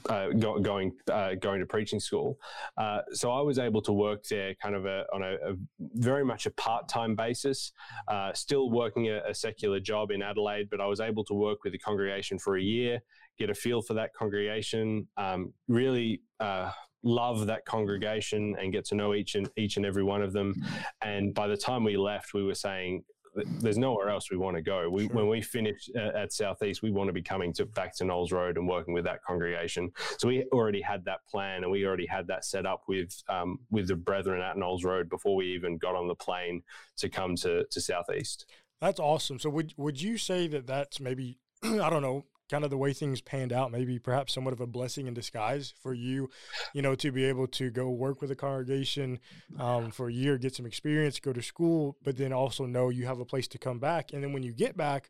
uh, 0.10 0.28
go, 0.38 0.60
going 0.60 0.94
uh, 1.12 1.36
going 1.36 1.60
to 1.60 1.66
preaching 1.66 2.00
school. 2.00 2.38
Uh, 2.78 3.00
so 3.14 3.32
I 3.32 3.42
was 3.42 3.60
able 3.60 3.82
to 3.84 3.94
work 3.94 4.24
there, 4.30 4.54
kind 4.62 4.76
of 4.76 4.86
a, 4.86 5.06
on 5.14 5.24
a, 5.24 5.34
a 5.36 5.56
very 5.80 6.26
much 6.26 6.46
a 6.46 6.52
part 6.52 6.88
time 6.90 7.16
basis. 7.16 7.72
Uh, 8.08 8.34
still 8.34 8.70
working 8.70 9.08
a, 9.10 9.22
a 9.28 9.34
secular 9.34 9.80
job 9.80 10.12
in 10.12 10.22
Adelaide, 10.22 10.70
but 10.70 10.82
I 10.82 10.86
was 10.86 11.00
able 11.00 11.24
to 11.26 11.34
work 11.34 11.64
with 11.64 11.74
the 11.74 11.80
congregation 11.80 12.38
for 12.38 12.58
a 12.58 12.62
year, 12.62 13.02
get 13.40 13.50
a 13.50 13.56
feel 13.56 13.82
for 13.82 13.94
that 13.96 14.14
congregation, 14.14 15.08
um, 15.18 15.54
really. 15.68 16.22
Uh, 16.40 16.72
love 17.04 17.48
that 17.48 17.66
congregation 17.66 18.56
and 18.60 18.72
get 18.72 18.86
to 18.86 18.94
know 18.94 19.16
each 19.16 19.34
and 19.34 19.50
each 19.58 19.76
and 19.76 19.88
every 19.88 20.04
one 20.04 20.22
of 20.22 20.34
them 20.34 20.54
and 21.02 21.34
by 21.34 21.48
the 21.48 21.58
time 21.58 21.84
we 21.84 21.98
left 21.98 22.36
we 22.36 22.44
were 22.44 22.54
saying 22.54 23.04
there's 23.34 23.78
nowhere 23.78 24.10
else 24.10 24.30
we 24.30 24.38
want 24.38 24.56
to 24.58 24.62
go. 24.62 24.90
We, 24.90 25.08
Sure. 25.08 25.16
When 25.16 25.30
we 25.30 25.42
finish 25.42 25.90
uh, 25.96 26.18
at 26.18 26.34
Southeast, 26.34 26.82
we 26.82 26.92
want 26.92 27.08
to 27.08 27.14
be 27.14 27.22
coming 27.22 27.54
to 27.54 27.66
back 27.66 27.96
to 27.98 28.06
Knowles 28.06 28.32
Road 28.32 28.58
and 28.58 28.68
working 28.68 28.94
with 28.94 29.04
that 29.06 29.24
congregation. 29.24 29.92
So 30.18 30.28
we 30.28 30.44
already 30.52 30.82
had 30.82 31.06
that 31.06 31.20
plan, 31.30 31.64
and 31.64 31.72
we 31.72 31.86
already 31.86 32.06
had 32.06 32.28
that 32.28 32.46
set 32.46 32.66
up 32.66 32.84
with 32.88 33.22
um, 33.30 33.60
with 33.70 33.88
the 33.88 33.96
brethren 33.96 34.42
at 34.42 34.58
Knowles 34.58 34.84
Road 34.84 35.10
before 35.10 35.36
we 35.36 35.48
even 35.54 35.78
got 35.78 35.96
on 35.96 36.08
the 36.08 36.16
plane 36.16 36.62
to 36.98 37.10
come 37.10 37.36
to 37.38 37.66
to 37.66 37.82
Southeast. 37.82 38.46
That's 38.80 39.00
awesome. 39.00 39.40
So 39.40 39.50
would 39.50 39.74
would 39.78 40.02
you 40.02 40.18
say 40.18 40.48
that 40.48 40.68
that's 40.68 41.00
maybe 41.00 41.38
I 41.64 41.90
don't 41.90 42.02
know, 42.02 42.26
kind 42.52 42.64
of 42.66 42.70
the 42.70 42.78
way 42.78 42.94
things 42.94 43.22
panned 43.22 43.54
out, 43.54 43.72
maybe 43.72 43.98
perhaps 44.00 44.34
somewhat 44.34 44.54
of 44.54 44.62
a 44.62 44.68
blessing 44.68 45.08
in 45.08 45.16
disguise 45.16 45.74
for 45.82 45.94
you, 45.96 46.30
you 46.74 46.82
know, 46.84 46.96
to 46.96 47.12
be 47.12 47.26
able 47.26 47.48
to 47.48 47.72
go 47.72 47.90
work 47.90 48.22
with 48.22 48.32
a 48.32 48.36
congregation 48.36 49.20
um, 49.58 49.92
for 49.92 50.10
a 50.10 50.14
year, 50.14 50.38
get 50.38 50.56
some 50.56 50.66
experience, 50.68 51.20
go 51.20 51.34
to 51.34 51.42
school, 51.42 51.98
but 52.04 52.18
then 52.18 52.34
also 52.34 52.66
know 52.68 52.90
you 52.90 53.06
have 53.08 53.20
a 53.20 53.26
place 53.26 53.48
to 53.50 53.58
come 53.58 53.80
back, 53.80 54.14
and 54.14 54.24
then 54.24 54.34
when 54.34 54.44
you 54.44 54.54
get 54.54 54.78
back. 54.78 55.10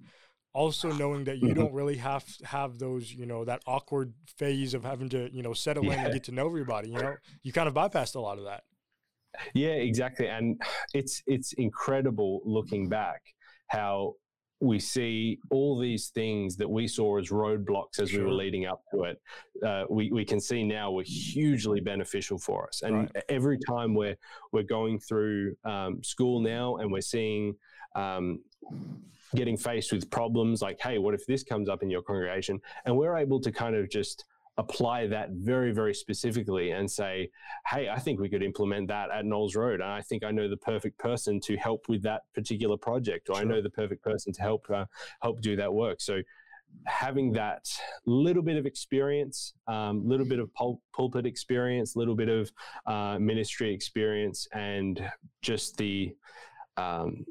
Also 0.53 0.91
knowing 0.91 1.23
that 1.25 1.39
you 1.39 1.53
Mhm. 1.53 1.55
don't 1.55 1.73
really 1.73 1.95
have 1.95 2.25
have 2.43 2.77
those, 2.77 3.13
you 3.13 3.25
know, 3.25 3.45
that 3.45 3.61
awkward 3.65 4.13
phase 4.37 4.73
of 4.73 4.83
having 4.83 5.07
to, 5.09 5.33
you 5.33 5.41
know, 5.41 5.53
settle 5.53 5.91
in 5.91 6.03
and 6.03 6.11
get 6.11 6.25
to 6.25 6.33
know 6.33 6.45
everybody. 6.45 6.89
You 6.89 6.99
know, 6.99 7.21
you 7.41 7.53
kind 7.53 7.69
of 7.69 7.73
bypassed 7.73 8.15
a 8.15 8.19
lot 8.19 8.37
of 8.37 8.43
that. 8.43 8.63
Yeah, 9.53 9.69
exactly. 9.69 10.27
And 10.27 10.61
it's 10.93 11.21
it's 11.27 11.53
incredible 11.53 12.41
looking 12.45 12.89
back 12.89 13.21
how 13.67 14.15
we 14.61 14.79
see 14.79 15.39
all 15.49 15.77
these 15.79 16.09
things 16.09 16.55
that 16.55 16.69
we 16.69 16.87
saw 16.87 17.17
as 17.17 17.29
roadblocks 17.29 17.99
as 17.99 18.13
we 18.13 18.19
were 18.19 18.31
leading 18.31 18.67
up 18.67 18.83
to 18.93 19.03
it. 19.03 19.19
Uh, 19.65 19.85
we, 19.89 20.11
we 20.11 20.23
can 20.23 20.39
see 20.39 20.63
now 20.63 20.91
were 20.91 21.03
hugely 21.03 21.79
beneficial 21.79 22.37
for 22.37 22.67
us. 22.67 22.83
And 22.83 22.95
Right. 22.95 23.23
every 23.27 23.57
time 23.67 23.95
we're 23.95 24.17
we're 24.51 24.63
going 24.63 24.99
through 24.99 25.55
um, 25.65 26.03
school 26.03 26.39
now 26.39 26.77
and 26.77 26.91
we're 26.91 27.01
seeing 27.01 27.55
um, 27.95 28.39
getting 29.35 29.57
faced 29.57 29.91
with 29.91 30.09
problems 30.11 30.61
like, 30.61 30.79
hey, 30.79 30.99
what 30.99 31.15
if 31.15 31.25
this 31.25 31.43
comes 31.43 31.67
up 31.67 31.81
in 31.81 31.89
your 31.89 32.03
congregation? 32.03 32.61
And 32.85 32.95
we're 32.95 33.17
able 33.17 33.39
to 33.41 33.51
kind 33.51 33.75
of 33.75 33.89
just 33.89 34.25
apply 34.57 35.07
that 35.07 35.29
very, 35.31 35.71
very 35.71 35.93
specifically 35.93 36.71
and 36.71 36.89
say, 36.89 37.29
hey, 37.67 37.89
I 37.89 37.99
think 37.99 38.19
we 38.19 38.29
could 38.29 38.43
implement 38.43 38.87
that 38.89 39.09
at 39.09 39.25
Knowles 39.25 39.55
Road. 39.55 39.81
And 39.81 39.89
I 39.89 40.01
think 40.01 40.23
I 40.23 40.31
know 40.31 40.49
the 40.49 40.57
perfect 40.57 40.97
person 40.97 41.39
to 41.41 41.55
help 41.57 41.87
with 41.87 42.03
that 42.03 42.21
particular 42.33 42.77
project, 42.77 43.29
or 43.29 43.37
I 43.37 43.43
know 43.43 43.61
the 43.61 43.69
perfect 43.69 44.03
person 44.03 44.33
to 44.33 44.41
help 44.41 44.65
uh, 44.69 44.85
help 45.21 45.41
do 45.41 45.55
that 45.55 45.73
work. 45.73 46.01
So 46.01 46.21
having 46.85 47.31
that 47.33 47.65
little 48.05 48.43
bit 48.43 48.57
of 48.57 48.65
experience, 48.65 49.53
um, 49.67 50.07
little 50.07 50.25
bit 50.25 50.39
of 50.39 50.53
pul- 50.53 50.81
pulpit 50.93 51.25
experience, 51.25 51.95
little 51.95 52.15
bit 52.15 52.29
of 52.29 52.51
uh, 52.85 53.17
ministry 53.19 53.73
experience, 53.73 54.47
and 54.53 55.01
just 55.41 55.77
the 55.77 56.15
um, 56.77 57.25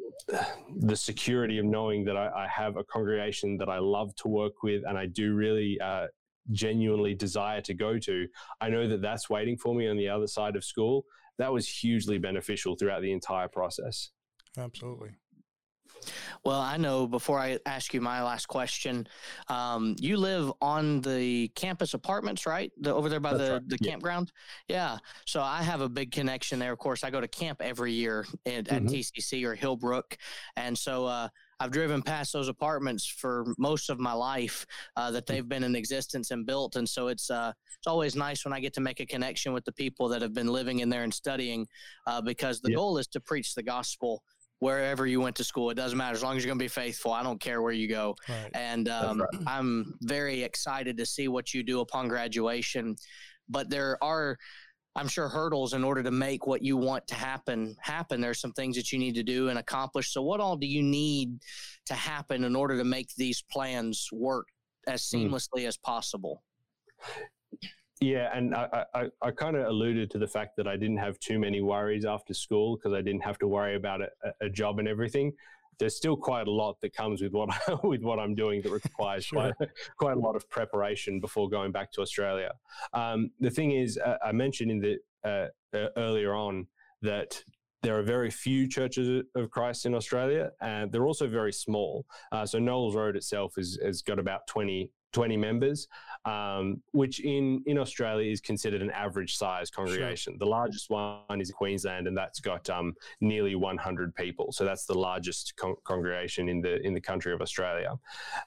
the 0.80 0.96
security 0.96 1.58
of 1.58 1.64
knowing 1.64 2.04
that 2.04 2.16
I, 2.16 2.44
I 2.44 2.48
have 2.48 2.76
a 2.76 2.84
congregation 2.84 3.56
that 3.56 3.68
I 3.68 3.78
love 3.78 4.14
to 4.16 4.28
work 4.28 4.62
with 4.62 4.82
and 4.86 4.96
I 4.98 5.06
do 5.06 5.34
really 5.34 5.80
uh, 5.80 6.06
genuinely 6.52 7.14
desire 7.14 7.60
to 7.62 7.74
go 7.74 7.98
to. 7.98 8.26
I 8.60 8.68
know 8.68 8.86
that 8.88 9.02
that's 9.02 9.30
waiting 9.30 9.56
for 9.56 9.74
me 9.74 9.88
on 9.88 9.96
the 9.96 10.08
other 10.08 10.26
side 10.26 10.56
of 10.56 10.64
school. 10.64 11.04
That 11.38 11.52
was 11.52 11.66
hugely 11.68 12.18
beneficial 12.18 12.76
throughout 12.76 13.02
the 13.02 13.12
entire 13.12 13.48
process. 13.48 14.10
Absolutely. 14.58 15.10
Well, 16.44 16.60
I 16.60 16.78
know 16.78 17.06
before 17.06 17.38
I 17.38 17.58
ask 17.66 17.92
you 17.92 18.00
my 18.00 18.22
last 18.22 18.46
question, 18.46 19.06
um, 19.48 19.96
you 19.98 20.16
live 20.16 20.50
on 20.62 21.02
the 21.02 21.48
campus 21.48 21.92
apartments, 21.92 22.46
right? 22.46 22.72
The, 22.80 22.94
over 22.94 23.10
there 23.10 23.20
by 23.20 23.34
That's 23.34 23.44
the, 23.48 23.52
right, 23.54 23.68
the 23.68 23.78
yeah. 23.82 23.90
campground. 23.90 24.32
Yeah. 24.66 24.96
So 25.26 25.42
I 25.42 25.62
have 25.62 25.82
a 25.82 25.88
big 25.90 26.10
connection 26.10 26.58
there. 26.58 26.72
Of 26.72 26.78
course, 26.78 27.04
I 27.04 27.10
go 27.10 27.20
to 27.20 27.28
camp 27.28 27.60
every 27.60 27.92
year 27.92 28.26
at, 28.46 28.68
at 28.68 28.82
Mhm. 28.82 28.88
TCC 28.90 29.44
or 29.44 29.54
Hillbrook. 29.54 30.16
And 30.56 30.76
so 30.78 31.04
uh, 31.04 31.28
I've 31.60 31.70
driven 31.70 32.00
past 32.02 32.32
those 32.32 32.48
apartments 32.48 33.06
for 33.06 33.54
most 33.58 33.90
of 33.90 34.00
my 34.00 34.14
life 34.14 34.66
uh, 34.96 35.10
that 35.10 35.26
they've 35.26 35.48
been 35.48 35.62
in 35.62 35.76
existence 35.76 36.30
and 36.30 36.46
built. 36.46 36.76
And 36.76 36.88
so 36.88 37.08
it's, 37.08 37.30
uh, 37.30 37.52
it's 37.78 37.86
always 37.86 38.16
nice 38.16 38.44
when 38.44 38.54
I 38.54 38.60
get 38.60 38.72
to 38.74 38.80
make 38.80 39.00
a 39.00 39.06
connection 39.06 39.52
with 39.52 39.64
the 39.66 39.72
people 39.72 40.08
that 40.08 40.22
have 40.22 40.32
been 40.32 40.48
living 40.48 40.80
in 40.80 40.88
there 40.88 41.04
and 41.04 41.12
studying 41.12 41.66
uh, 42.06 42.22
because 42.22 42.60
the 42.60 42.70
Yeah. 42.70 42.76
goal 42.76 42.98
is 42.98 43.06
to 43.08 43.20
preach 43.20 43.54
the 43.54 43.62
gospel 43.62 44.22
wherever 44.60 45.06
you 45.06 45.20
went 45.20 45.36
to 45.36 45.44
school. 45.44 45.70
It 45.70 45.74
doesn't 45.74 45.96
matter 45.96 46.14
as 46.14 46.22
long 46.22 46.36
as 46.36 46.42
you're 46.42 46.50
going 46.50 46.58
to 46.58 46.64
be 46.64 46.68
faithful. 46.68 47.12
I 47.12 47.22
don't 47.22 47.40
care 47.40 47.62
where 47.62 47.72
you 47.72 47.88
go. 47.88 48.16
Right. 48.28 48.50
And 48.54 48.88
um, 48.88 49.20
right. 49.20 49.42
I'm 49.46 49.94
very 50.02 50.42
excited 50.42 50.96
to 50.96 51.06
see 51.06 51.28
what 51.28 51.52
you 51.54 51.62
do 51.62 51.80
upon 51.80 52.08
graduation. 52.08 52.96
But 53.48 53.68
there 53.68 54.02
are, 54.02 54.38
I'm 54.96 55.08
sure, 55.08 55.28
hurdles 55.28 55.72
in 55.74 55.84
order 55.84 56.02
to 56.02 56.10
make 56.10 56.46
what 56.46 56.62
you 56.62 56.76
want 56.76 57.06
to 57.08 57.14
happen 57.14 57.76
happen. 57.80 58.20
There's 58.20 58.40
some 58.40 58.52
things 58.52 58.76
that 58.76 58.90
you 58.92 58.98
need 58.98 59.14
to 59.14 59.22
do 59.22 59.48
and 59.48 59.58
accomplish. 59.58 60.12
So, 60.12 60.22
what 60.22 60.40
all 60.40 60.56
do 60.56 60.66
you 60.66 60.82
need 60.82 61.38
to 61.86 61.94
happen 61.94 62.44
in 62.44 62.56
order 62.56 62.76
to 62.76 62.84
make 62.84 63.14
these 63.16 63.42
plans 63.50 64.08
work 64.12 64.48
as 64.86 65.08
Hmm. 65.08 65.18
seamlessly 65.26 65.66
as 65.66 65.76
possible? 65.76 66.42
Yeah, 68.00 68.30
and 68.34 68.54
I, 68.54 68.84
I, 68.94 69.10
I 69.20 69.30
kind 69.30 69.56
of 69.56 69.66
alluded 69.66 70.10
to 70.12 70.18
the 70.18 70.26
fact 70.26 70.56
that 70.56 70.66
I 70.66 70.76
didn't 70.76 70.96
have 70.96 71.18
too 71.18 71.38
many 71.38 71.60
worries 71.60 72.06
after 72.06 72.32
school 72.32 72.76
because 72.76 72.94
I 72.94 73.02
didn't 73.02 73.22
have 73.22 73.38
to 73.40 73.46
worry 73.46 73.76
about 73.76 74.00
a, 74.00 74.08
a 74.40 74.48
job 74.48 74.78
and 74.78 74.88
everything. 74.88 75.32
There's 75.80 75.96
still 75.96 76.16
quite 76.16 76.46
a 76.46 76.50
lot 76.50 76.80
that 76.82 76.94
comes 76.94 77.20
with 77.22 77.32
what 77.32 77.48
with 77.82 78.02
what 78.02 78.20
I'm 78.20 78.34
doing 78.34 78.62
that 78.62 78.70
requires 78.70 79.24
Sure. 79.24 79.52
quite 79.56 79.70
quite 79.96 80.16
a 80.16 80.20
lot 80.20 80.36
of 80.36 80.48
preparation 80.48 81.18
before 81.20 81.48
going 81.48 81.72
back 81.72 81.90
to 81.92 82.02
Australia. 82.02 82.52
Um, 82.92 83.30
the 83.40 83.50
thing 83.50 83.72
is, 83.72 83.98
uh, 83.98 84.18
I 84.24 84.32
mentioned 84.32 84.70
in 84.70 84.80
the 84.80 84.98
uh, 85.24 85.76
uh, 85.76 85.88
earlier 85.96 86.34
on 86.34 86.66
that 87.02 87.42
there 87.82 87.98
are 87.98 88.02
very 88.02 88.30
few 88.30 88.68
churches 88.68 89.24
of 89.34 89.50
Christ 89.50 89.86
in 89.86 89.94
Australia, 89.94 90.50
and 90.60 90.92
they're 90.92 91.06
also 91.06 91.26
very 91.26 91.52
small. 91.52 92.04
Uh, 92.30 92.44
so 92.44 92.58
Knowles 92.58 92.94
Road 92.94 93.16
itself 93.16 93.54
is 93.56 93.78
has 93.82 94.02
got 94.02 94.18
about 94.18 94.46
20 94.48 94.90
20 95.12 95.36
members, 95.36 95.88
um, 96.24 96.82
which 96.92 97.20
in, 97.20 97.62
in 97.66 97.78
Australia 97.78 98.30
is 98.30 98.40
considered 98.40 98.82
an 98.82 98.90
average 98.90 99.36
size 99.36 99.70
congregation. 99.70 100.34
Sure. 100.34 100.38
The 100.38 100.46
largest 100.46 100.90
one 100.90 101.40
is 101.40 101.50
Queensland, 101.50 102.06
and 102.06 102.16
that's 102.16 102.40
got 102.40 102.68
um, 102.70 102.94
nearly 103.20 103.54
100 103.54 104.14
people. 104.14 104.52
So 104.52 104.64
that's 104.64 104.86
the 104.86 104.98
largest 104.98 105.54
con- 105.56 105.76
congregation 105.84 106.48
in 106.48 106.60
the 106.60 106.80
in 106.86 106.94
the 106.94 107.00
country 107.00 107.32
of 107.32 107.40
Australia. 107.40 107.98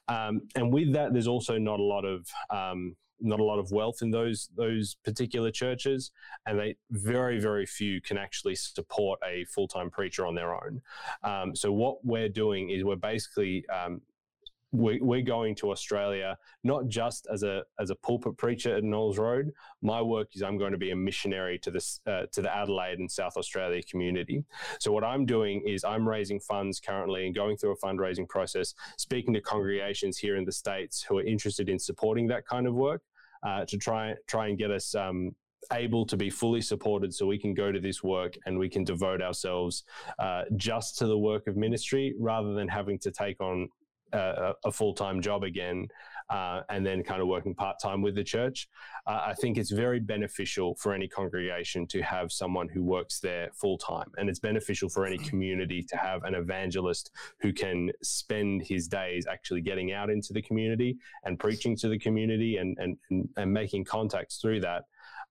Um, 0.07 0.41
and 0.55 0.71
with 0.71 0.93
that, 0.93 1.13
there's 1.13 1.27
also 1.27 1.57
not 1.57 1.79
a 1.79 1.83
lot 1.83 2.05
of 2.05 2.27
um, 2.49 2.95
not 3.23 3.39
a 3.39 3.43
lot 3.43 3.59
of 3.59 3.71
wealth 3.71 4.01
in 4.01 4.11
those 4.11 4.49
those 4.55 4.95
particular 5.03 5.49
churches, 5.49 6.11
and 6.45 6.59
they 6.59 6.75
very 6.91 7.39
very 7.39 7.65
few 7.65 8.01
can 8.01 8.17
actually 8.17 8.55
support 8.55 9.19
a 9.25 9.45
full 9.45 9.67
time 9.67 9.89
preacher 9.89 10.25
on 10.25 10.35
their 10.35 10.53
own. 10.53 10.81
Um, 11.23 11.55
so 11.55 11.71
what 11.71 12.03
we're 12.05 12.29
doing 12.29 12.69
is 12.69 12.83
we're 12.83 12.95
basically 12.95 13.65
um, 13.69 14.01
we're 14.73 15.21
going 15.21 15.53
to 15.55 15.71
Australia 15.71 16.35
not 16.63 16.87
just 16.87 17.27
as 17.31 17.43
a 17.43 17.63
as 17.79 17.91
a 17.91 17.95
pulpit 17.95 18.35
preacher 18.37 18.75
at 18.75 18.83
Knowles 18.83 19.19
Road. 19.19 19.51
My 19.81 20.01
work 20.01 20.29
is 20.33 20.41
I'm 20.41 20.57
going 20.57 20.71
to 20.71 20.77
be 20.77 20.91
a 20.91 20.95
missionary 20.95 21.59
to 21.59 21.71
this 21.71 22.01
uh, 22.07 22.23
to 22.31 22.41
the 22.41 22.53
Adelaide 22.53 22.99
and 22.99 23.09
South 23.09 23.37
Australia 23.37 23.81
community. 23.83 24.43
So 24.79 24.91
what 24.91 25.03
I'm 25.03 25.25
doing 25.25 25.63
is 25.67 25.83
I'm 25.83 26.09
raising 26.09 26.39
funds 26.39 26.79
currently 26.79 27.27
and 27.27 27.35
going 27.35 27.55
through 27.55 27.73
a 27.73 27.77
fundraising 27.77 28.27
process, 28.27 28.73
speaking 28.97 29.33
to 29.35 29.41
congregations 29.41 30.17
here 30.17 30.37
in 30.37 30.43
the 30.43 30.51
states 30.51 31.03
who 31.03 31.19
are 31.19 31.23
interested 31.23 31.69
in 31.69 31.77
supporting 31.77 32.27
that 32.27 32.47
kind 32.47 32.65
of 32.65 32.73
work 32.73 33.03
uh, 33.43 33.65
to 33.65 33.77
try 33.77 34.15
try 34.27 34.47
and 34.47 34.57
get 34.57 34.71
us 34.71 34.95
um, 34.95 35.35
able 35.71 36.05
to 36.05 36.17
be 36.17 36.29
fully 36.29 36.61
supported 36.61 37.13
so 37.13 37.25
we 37.25 37.37
can 37.37 37.53
go 37.53 37.71
to 37.71 37.79
this 37.79 38.03
work 38.03 38.35
and 38.45 38.57
we 38.57 38.69
can 38.69 38.83
devote 38.83 39.21
ourselves 39.21 39.83
uh, 40.19 40.43
just 40.57 40.97
to 40.97 41.05
the 41.05 41.17
work 41.17 41.47
of 41.47 41.55
ministry 41.55 42.15
rather 42.19 42.53
than 42.53 42.67
having 42.67 42.99
to 42.99 43.11
take 43.11 43.39
on 43.39 43.69
a, 44.17 44.53
a 44.65 44.71
full 44.71 44.93
time 44.93 45.21
job 45.21 45.43
again 45.43 45.87
uh, 46.29 46.61
and 46.69 46.85
then 46.85 47.03
kind 47.03 47.21
of 47.21 47.27
working 47.27 47.53
part 47.53 47.77
time 47.81 48.01
with 48.01 48.15
the 48.15 48.23
church. 48.23 48.67
Uh, 49.05 49.21
I 49.27 49.33
think 49.33 49.57
it's 49.57 49.71
very 49.71 49.99
beneficial 49.99 50.75
for 50.75 50.93
any 50.93 51.07
congregation 51.07 51.85
to 51.87 52.01
have 52.01 52.31
someone 52.31 52.69
who 52.69 52.83
works 52.83 53.19
there 53.19 53.49
full 53.53 53.77
time. 53.77 54.09
And 54.17 54.29
it's 54.29 54.39
beneficial 54.39 54.89
for 54.89 55.05
any 55.05 55.17
community 55.17 55.83
to 55.83 55.97
have 55.97 56.23
an 56.23 56.35
evangelist 56.35 57.11
who 57.41 57.53
can 57.53 57.91
spend 58.01 58.63
his 58.63 58.87
days 58.87 59.25
actually 59.29 59.61
getting 59.61 59.91
out 59.91 60.09
into 60.09 60.33
the 60.33 60.41
community 60.41 60.97
and 61.23 61.37
preaching 61.37 61.75
to 61.77 61.89
the 61.89 61.99
community 61.99 62.57
and, 62.57 62.77
and, 62.79 62.97
and, 63.09 63.29
and 63.37 63.53
making 63.53 63.85
contacts 63.85 64.37
through 64.37 64.61
that. 64.61 64.85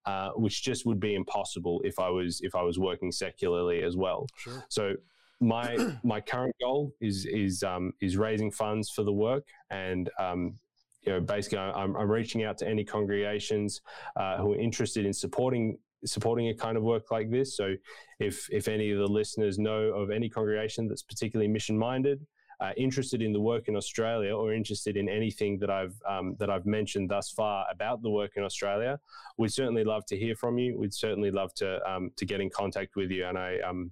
Uh, 0.04 0.30
which 0.30 0.64
just 0.64 0.84
would 0.84 0.98
be 0.98 1.14
impossible 1.14 1.80
if 1.84 2.00
I 2.00 2.08
was 2.08 2.40
if 2.40 2.56
I 2.56 2.62
was 2.62 2.76
working 2.76 3.12
secularly 3.12 3.84
as 3.84 3.96
well. 3.96 4.26
Sure. 4.34 4.64
So 4.68 4.94
my 5.42 5.96
my 6.04 6.20
current 6.20 6.54
goal 6.60 6.94
is 7.00 7.26
is 7.26 7.62
um, 7.62 7.92
is 8.00 8.16
raising 8.16 8.50
funds 8.50 8.90
for 8.90 9.02
the 9.02 9.12
work 9.12 9.46
and 9.70 10.08
um, 10.18 10.54
you 11.02 11.12
know 11.12 11.20
basically 11.20 11.58
I'm, 11.58 11.96
I'm 11.96 12.10
reaching 12.10 12.44
out 12.44 12.56
to 12.58 12.68
any 12.68 12.84
congregations 12.84 13.80
uh, 14.16 14.38
who 14.38 14.52
are 14.52 14.58
interested 14.58 15.04
in 15.04 15.12
supporting 15.12 15.78
supporting 16.04 16.48
a 16.48 16.54
kind 16.54 16.76
of 16.76 16.82
work 16.82 17.10
like 17.10 17.30
this 17.30 17.56
so 17.56 17.74
if 18.18 18.48
if 18.50 18.68
any 18.68 18.90
of 18.90 18.98
the 18.98 19.06
listeners 19.06 19.58
know 19.58 19.82
of 19.94 20.10
any 20.10 20.28
congregation 20.28 20.88
that's 20.88 21.02
particularly 21.02 21.48
mission 21.48 21.78
minded 21.78 22.24
uh, 22.60 22.70
interested 22.76 23.20
in 23.20 23.32
the 23.32 23.40
work 23.40 23.66
in 23.66 23.74
Australia 23.74 24.36
or 24.36 24.52
interested 24.52 24.96
in 24.96 25.08
anything 25.08 25.58
that 25.58 25.68
I've 25.68 25.96
um, 26.08 26.36
that 26.38 26.48
I've 26.48 26.64
mentioned 26.64 27.10
thus 27.10 27.28
far 27.28 27.66
about 27.72 28.02
the 28.02 28.10
work 28.10 28.32
in 28.36 28.44
Australia, 28.44 29.00
we'd 29.36 29.52
certainly 29.52 29.82
love 29.82 30.06
to 30.06 30.16
hear 30.16 30.36
from 30.36 30.58
you. 30.58 30.78
We'd 30.78 30.94
certainly 30.94 31.32
love 31.32 31.52
to 31.54 31.80
um, 31.90 32.12
to 32.16 32.24
get 32.24 32.40
in 32.40 32.50
contact 32.50 32.94
with 32.94 33.10
you, 33.10 33.26
and 33.26 33.36
I 33.36 33.58
um, 33.68 33.90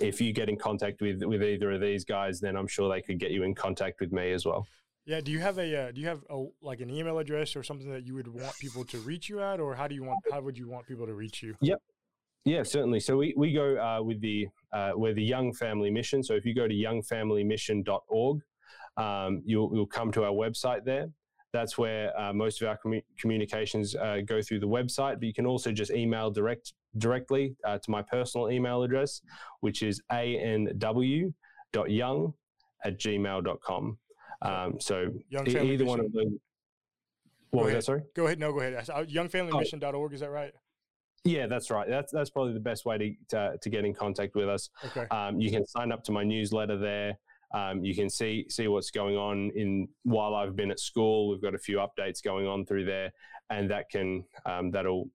if 0.00 0.20
you 0.20 0.32
get 0.32 0.48
in 0.48 0.56
contact 0.56 1.00
with 1.00 1.22
with 1.24 1.42
either 1.42 1.72
of 1.72 1.80
these 1.80 2.04
guys, 2.04 2.40
then 2.40 2.56
I'm 2.56 2.66
sure 2.66 2.92
they 2.92 3.02
could 3.02 3.18
get 3.18 3.30
you 3.30 3.42
in 3.42 3.54
contact 3.54 4.00
with 4.00 4.12
me 4.12 4.32
as 4.32 4.44
well. 4.46 4.66
Yeah. 5.06 5.20
Do 5.20 5.32
you 5.32 5.40
have 5.40 5.58
a 5.58 5.88
uh, 5.88 5.92
do 5.92 6.00
you 6.00 6.06
have 6.08 6.22
a, 6.30 6.44
like 6.62 6.80
an 6.80 6.90
email 6.90 7.18
address 7.18 7.56
or 7.56 7.62
something 7.62 7.90
that 7.90 8.06
you 8.06 8.14
would 8.14 8.28
want 8.28 8.56
people 8.60 8.84
to 8.84 8.98
reach 8.98 9.28
you 9.28 9.40
at, 9.40 9.60
or 9.60 9.74
how 9.74 9.88
do 9.88 9.94
you 9.94 10.04
want 10.04 10.20
how 10.30 10.40
would 10.40 10.56
you 10.56 10.68
want 10.68 10.86
people 10.86 11.06
to 11.06 11.14
reach 11.14 11.42
you? 11.42 11.54
Yep. 11.60 11.80
Yeah, 12.44 12.62
certainly. 12.62 13.00
So 13.00 13.18
we, 13.18 13.34
we 13.36 13.52
go 13.52 13.76
uh, 13.76 14.02
with 14.02 14.20
the 14.20 14.48
uh, 14.72 14.92
we're 14.94 15.14
the 15.14 15.22
Young 15.22 15.52
Family 15.52 15.90
Mission. 15.90 16.22
So 16.22 16.34
if 16.34 16.46
you 16.46 16.54
go 16.54 16.66
to 16.66 16.74
youngfamilymission.org, 16.74 18.40
um, 18.96 19.42
you'll 19.44 19.70
you'll 19.74 19.86
come 19.86 20.10
to 20.12 20.24
our 20.24 20.32
website 20.32 20.84
there. 20.84 21.08
That's 21.52 21.76
where 21.76 22.18
uh, 22.18 22.32
most 22.32 22.62
of 22.62 22.68
our 22.68 22.78
commu- 22.84 23.02
communications 23.18 23.96
uh, 23.96 24.18
go 24.24 24.40
through 24.40 24.60
the 24.60 24.68
website. 24.68 25.14
But 25.14 25.24
you 25.24 25.34
can 25.34 25.46
also 25.46 25.72
just 25.72 25.90
email 25.90 26.30
direct 26.30 26.74
directly 26.98 27.56
uh, 27.64 27.78
to 27.78 27.90
my 27.90 28.02
personal 28.02 28.50
email 28.50 28.82
address, 28.82 29.20
which 29.60 29.82
is 29.82 30.00
anw.young 30.12 31.32
at 32.84 32.98
gmail.com. 32.98 33.98
Um, 34.42 34.80
so 34.80 35.06
Young 35.28 35.46
e- 35.48 35.72
either 35.72 35.84
one 35.84 36.00
of 36.00 36.12
them. 36.12 36.40
What 37.50 37.62
go 37.62 37.64
was 37.64 37.70
ahead. 37.72 37.76
that, 37.78 37.84
sorry? 37.84 38.02
Go 38.14 38.26
ahead. 38.26 38.38
No, 38.38 38.52
go 38.52 38.60
ahead. 38.60 38.74
Uh, 38.74 39.04
youngfamilymission.org, 39.04 40.14
is 40.14 40.20
that 40.20 40.30
right? 40.30 40.52
Yeah, 41.24 41.46
that's 41.48 41.70
right. 41.70 41.86
That's 41.88 42.10
that's 42.12 42.30
probably 42.30 42.54
the 42.54 42.60
best 42.60 42.86
way 42.86 42.96
to 42.96 43.12
to, 43.30 43.58
to 43.60 43.70
get 43.70 43.84
in 43.84 43.92
contact 43.92 44.34
with 44.34 44.48
us. 44.48 44.70
Okay. 44.86 45.04
Um, 45.10 45.38
you 45.38 45.50
can 45.50 45.66
sign 45.66 45.92
up 45.92 46.02
to 46.04 46.12
my 46.12 46.24
newsletter 46.24 46.78
there. 46.78 47.18
Um, 47.52 47.84
you 47.84 47.94
can 47.94 48.08
see 48.08 48.46
see 48.48 48.68
what's 48.68 48.90
going 48.90 49.16
on 49.16 49.50
in 49.54 49.88
while 50.04 50.34
I've 50.34 50.54
been 50.56 50.70
at 50.70 50.78
school. 50.80 51.30
We've 51.30 51.42
got 51.42 51.54
a 51.54 51.58
few 51.58 51.78
updates 51.78 52.22
going 52.22 52.46
on 52.46 52.64
through 52.64 52.84
there, 52.84 53.12
and 53.50 53.70
that 53.70 53.90
can 53.90 54.24
um, 54.46 54.70
that'll 54.70 55.08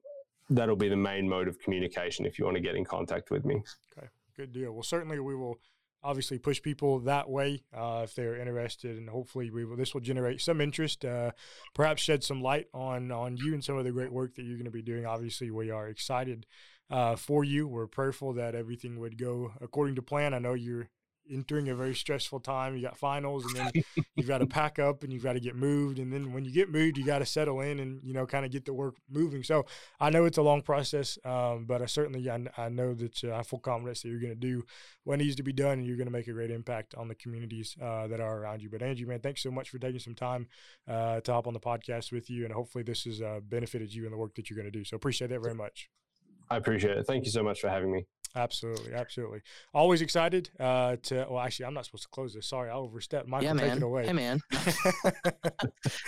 that'll 0.49 0.75
be 0.75 0.89
the 0.89 0.97
main 0.97 1.27
mode 1.27 1.47
of 1.47 1.57
communication 1.59 2.25
if 2.25 2.37
you 2.37 2.45
want 2.45 2.55
to 2.55 2.61
get 2.61 2.75
in 2.75 2.83
contact 2.83 3.31
with 3.31 3.45
me. 3.45 3.63
Okay, 3.97 4.07
good 4.35 4.51
deal. 4.51 4.73
Well, 4.73 4.83
certainly 4.83 5.19
we 5.19 5.35
will 5.35 5.57
obviously 6.03 6.37
push 6.37 6.61
people 6.61 6.99
that 6.99 7.27
way 7.27 7.63
uh, 7.73 8.01
if 8.03 8.13
they're 8.15 8.35
interested, 8.35 8.97
and 8.97 9.09
hopefully 9.09 9.49
we 9.49 9.65
will. 9.65 9.75
This 9.75 9.93
will 9.93 10.01
generate 10.01 10.39
some 10.41 10.61
interest, 10.61 11.03
uh, 11.03 11.31
perhaps 11.73 12.01
shed 12.03 12.23
some 12.23 12.41
light 12.41 12.67
on 12.73 13.11
on 13.11 13.37
you 13.37 13.53
and 13.53 13.63
some 13.63 13.77
of 13.77 13.85
the 13.85 13.91
great 13.91 14.11
work 14.11 14.35
that 14.35 14.43
you're 14.43 14.57
going 14.57 14.65
to 14.65 14.71
be 14.71 14.83
doing. 14.83 15.05
Obviously, 15.05 15.51
we 15.51 15.71
are 15.71 15.87
excited 15.87 16.45
uh, 16.89 17.15
for 17.15 17.43
you. 17.43 17.67
We're 17.67 17.87
prayerful 17.87 18.33
that 18.33 18.55
everything 18.55 18.99
would 18.99 19.17
go 19.17 19.53
according 19.61 19.95
to 19.95 20.01
plan. 20.01 20.33
I 20.33 20.39
know 20.39 20.53
you're 20.53 20.89
entering 21.29 21.69
a 21.69 21.75
very 21.75 21.95
stressful 21.95 22.39
time. 22.39 22.75
You 22.75 22.81
got 22.81 22.97
finals, 22.97 23.45
and 23.45 23.55
then 23.55 23.83
you've 24.15 24.27
got 24.27 24.39
to 24.39 24.45
pack 24.45 24.79
up, 24.79 25.03
and 25.03 25.11
you've 25.11 25.23
got 25.23 25.33
to 25.33 25.39
get 25.39 25.55
moved, 25.55 25.99
and 25.99 26.11
then 26.11 26.33
when 26.33 26.45
you 26.45 26.51
get 26.51 26.69
moved, 26.69 26.97
you 26.97 27.05
got 27.05 27.19
to 27.19 27.25
settle 27.25 27.61
in 27.61 27.79
and 27.79 28.01
you 28.03 28.13
know 28.13 28.25
kind 28.25 28.45
of 28.45 28.51
get 28.51 28.65
the 28.65 28.73
work 28.73 28.95
moving. 29.09 29.43
So 29.43 29.65
I 29.99 30.09
know 30.09 30.25
it's 30.25 30.37
a 30.37 30.41
long 30.41 30.61
process, 30.61 31.17
um, 31.25 31.65
but 31.65 31.81
I 31.81 31.85
certainly 31.85 32.29
I, 32.29 32.39
I 32.57 32.69
know 32.69 32.93
that 32.93 33.23
uh, 33.23 33.33
I 33.33 33.37
have 33.37 33.47
full 33.47 33.59
confidence 33.59 34.01
that 34.01 34.09
you're 34.09 34.19
going 34.19 34.33
to 34.33 34.39
do 34.39 34.63
what 35.03 35.19
needs 35.19 35.35
to 35.35 35.43
be 35.43 35.53
done, 35.53 35.79
and 35.79 35.87
you're 35.87 35.97
going 35.97 36.07
to 36.07 36.11
make 36.11 36.27
a 36.27 36.33
great 36.33 36.51
impact 36.51 36.95
on 36.95 37.07
the 37.07 37.15
communities 37.15 37.75
uh, 37.81 38.07
that 38.07 38.19
are 38.19 38.39
around 38.39 38.61
you. 38.61 38.69
But 38.69 38.81
Andrew, 38.81 39.07
man, 39.07 39.19
thanks 39.19 39.41
so 39.41 39.51
much 39.51 39.69
for 39.69 39.79
taking 39.79 39.99
some 39.99 40.15
time 40.15 40.47
uh, 40.87 41.21
to 41.21 41.33
hop 41.33 41.47
on 41.47 41.53
the 41.53 41.59
podcast 41.59 42.11
with 42.11 42.29
you, 42.29 42.45
and 42.45 42.53
hopefully 42.53 42.83
this 42.83 43.03
has 43.03 43.21
uh, 43.21 43.39
benefited 43.43 43.93
you 43.93 44.05
in 44.05 44.11
the 44.11 44.17
work 44.17 44.35
that 44.35 44.49
you're 44.49 44.57
going 44.57 44.71
to 44.71 44.77
do. 44.77 44.83
So 44.83 44.95
appreciate 44.95 45.29
that 45.29 45.41
very 45.41 45.55
much. 45.55 45.89
I 46.49 46.57
appreciate 46.57 46.97
it. 46.97 47.05
Thank 47.05 47.25
you 47.25 47.31
so 47.31 47.43
much 47.43 47.61
for 47.61 47.69
having 47.69 47.91
me. 47.91 48.05
Absolutely, 48.37 48.93
absolutely. 48.93 49.41
Always 49.73 50.01
excited 50.01 50.49
uh, 50.59 50.97
to. 51.03 51.25
Well, 51.29 51.39
actually, 51.39 51.67
I'm 51.67 51.73
not 51.73 51.85
supposed 51.85 52.03
to 52.03 52.09
close 52.09 52.33
this. 52.33 52.47
Sorry, 52.47 52.69
I 52.69 52.73
overstepped. 52.73 53.29
Michael, 53.29 53.45
yeah, 53.45 53.53
man. 53.53 53.69
take 53.69 53.77
it 53.77 53.83
away. 53.83 54.05
Hey, 54.05 54.13
man. 54.13 54.41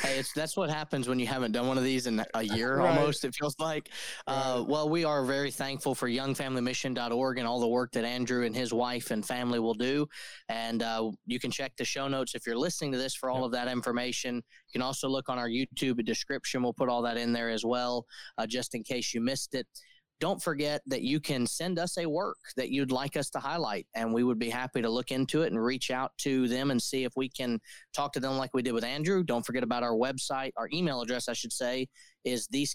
hey, 0.01 0.19
it's 0.19 0.33
that's 0.33 0.57
what 0.57 0.69
happens 0.69 1.07
when 1.07 1.19
you 1.19 1.27
haven't 1.27 1.53
done 1.53 1.67
one 1.67 1.77
of 1.77 1.85
these 1.85 2.05
in 2.05 2.21
a 2.33 2.43
year 2.43 2.79
right. 2.79 2.97
almost. 2.97 3.23
It 3.23 3.33
feels 3.33 3.55
like. 3.59 3.89
Uh, 4.27 4.65
well, 4.67 4.89
we 4.89 5.05
are 5.05 5.23
very 5.23 5.51
thankful 5.51 5.95
for 5.95 6.09
YoungFamilyMission.org 6.09 7.37
and 7.37 7.47
all 7.47 7.61
the 7.61 7.67
work 7.67 7.93
that 7.93 8.03
Andrew 8.03 8.45
and 8.45 8.53
his 8.53 8.73
wife 8.73 9.11
and 9.11 9.25
family 9.25 9.59
will 9.59 9.73
do. 9.73 10.05
And 10.49 10.83
uh, 10.83 11.11
you 11.27 11.39
can 11.39 11.49
check 11.49 11.77
the 11.77 11.85
show 11.85 12.09
notes 12.09 12.35
if 12.35 12.45
you're 12.45 12.57
listening 12.57 12.91
to 12.91 12.97
this 12.97 13.15
for 13.15 13.29
all 13.29 13.37
yep. 13.37 13.45
of 13.45 13.51
that 13.53 13.69
information. 13.69 14.35
You 14.35 14.71
can 14.73 14.81
also 14.81 15.07
look 15.07 15.29
on 15.29 15.39
our 15.39 15.47
YouTube 15.47 16.03
description. 16.03 16.61
We'll 16.61 16.73
put 16.73 16.89
all 16.89 17.03
that 17.03 17.15
in 17.15 17.31
there 17.31 17.49
as 17.49 17.63
well, 17.63 18.05
uh, 18.37 18.45
just 18.45 18.75
in 18.75 18.83
case 18.83 19.13
you 19.13 19.21
missed 19.21 19.55
it 19.55 19.65
don't 20.19 20.41
forget 20.41 20.81
that 20.87 21.03
you 21.03 21.19
can 21.19 21.45
send 21.45 21.77
us 21.77 21.97
a 21.97 22.07
work 22.07 22.37
that 22.55 22.69
you'd 22.69 22.91
like 22.91 23.15
us 23.15 23.29
to 23.31 23.39
highlight, 23.39 23.85
and 23.93 24.13
we 24.13 24.23
would 24.23 24.39
be 24.39 24.49
happy 24.49 24.81
to 24.81 24.89
look 24.89 25.11
into 25.11 25.43
it 25.43 25.51
and 25.51 25.63
reach 25.63 25.91
out 25.91 26.11
to 26.19 26.47
them 26.47 26.71
and 26.71 26.81
see 26.81 27.03
if 27.03 27.13
we 27.15 27.29
can 27.29 27.59
talk 27.93 28.13
to 28.13 28.19
them 28.19 28.37
like 28.37 28.53
we 28.53 28.63
did 28.63 28.71
with 28.71 28.83
Andrew. 28.83 29.23
Don't 29.23 29.45
forget 29.45 29.63
about 29.63 29.83
our 29.83 29.93
website, 29.93 30.51
our 30.57 30.69
email 30.73 31.01
address, 31.01 31.29
I 31.29 31.33
should 31.33 31.53
say, 31.53 31.87
is 32.25 32.47
the 32.47 32.67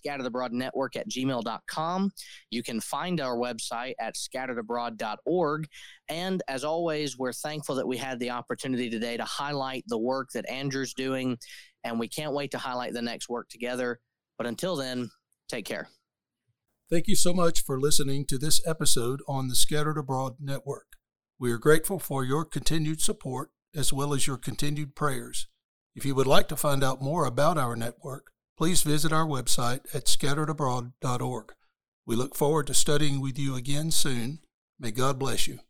network 0.52 0.96
at 0.96 1.08
gmail.com. 1.08 2.10
You 2.50 2.62
can 2.62 2.80
find 2.80 3.20
our 3.20 3.36
website 3.36 3.94
at 3.98 4.14
scatteredabroad.org. 4.14 5.66
And 6.08 6.42
as 6.48 6.64
always, 6.64 7.18
we're 7.18 7.32
thankful 7.32 7.74
that 7.74 7.88
we 7.88 7.96
had 7.96 8.20
the 8.20 8.30
opportunity 8.30 8.88
today 8.88 9.16
to 9.16 9.24
highlight 9.24 9.84
the 9.88 9.98
work 9.98 10.28
that 10.34 10.48
Andrew's 10.48 10.94
doing, 10.94 11.38
and 11.82 11.98
we 11.98 12.08
can't 12.08 12.34
wait 12.34 12.52
to 12.52 12.58
highlight 12.58 12.92
the 12.92 13.02
next 13.02 13.28
work 13.28 13.48
together. 13.48 13.98
But 14.38 14.46
until 14.46 14.76
then, 14.76 15.10
take 15.48 15.64
care. 15.64 15.88
Thank 16.92 17.08
you 17.08 17.16
so 17.16 17.32
much 17.32 17.64
for 17.64 17.80
listening 17.80 18.26
to 18.26 18.36
this 18.36 18.60
episode 18.66 19.22
on 19.26 19.48
the 19.48 19.54
Scattered 19.54 19.96
Abroad 19.96 20.34
Network. 20.38 20.88
We 21.38 21.50
are 21.50 21.56
grateful 21.56 21.98
for 21.98 22.22
your 22.22 22.44
continued 22.44 23.00
support 23.00 23.48
as 23.74 23.94
well 23.94 24.12
as 24.12 24.26
your 24.26 24.36
continued 24.36 24.94
prayers. 24.94 25.48
If 25.96 26.04
you 26.04 26.14
would 26.14 26.26
like 26.26 26.48
to 26.48 26.56
find 26.56 26.84
out 26.84 27.00
more 27.00 27.24
about 27.24 27.56
our 27.56 27.76
network, 27.76 28.26
please 28.58 28.82
visit 28.82 29.10
our 29.10 29.24
website 29.24 29.80
at 29.94 30.04
scatteredabroad.org. 30.04 31.54
We 32.04 32.14
look 32.14 32.34
forward 32.34 32.66
to 32.66 32.74
studying 32.74 33.22
with 33.22 33.38
you 33.38 33.56
again 33.56 33.90
soon. 33.90 34.40
May 34.78 34.90
God 34.90 35.18
bless 35.18 35.48
you. 35.48 35.60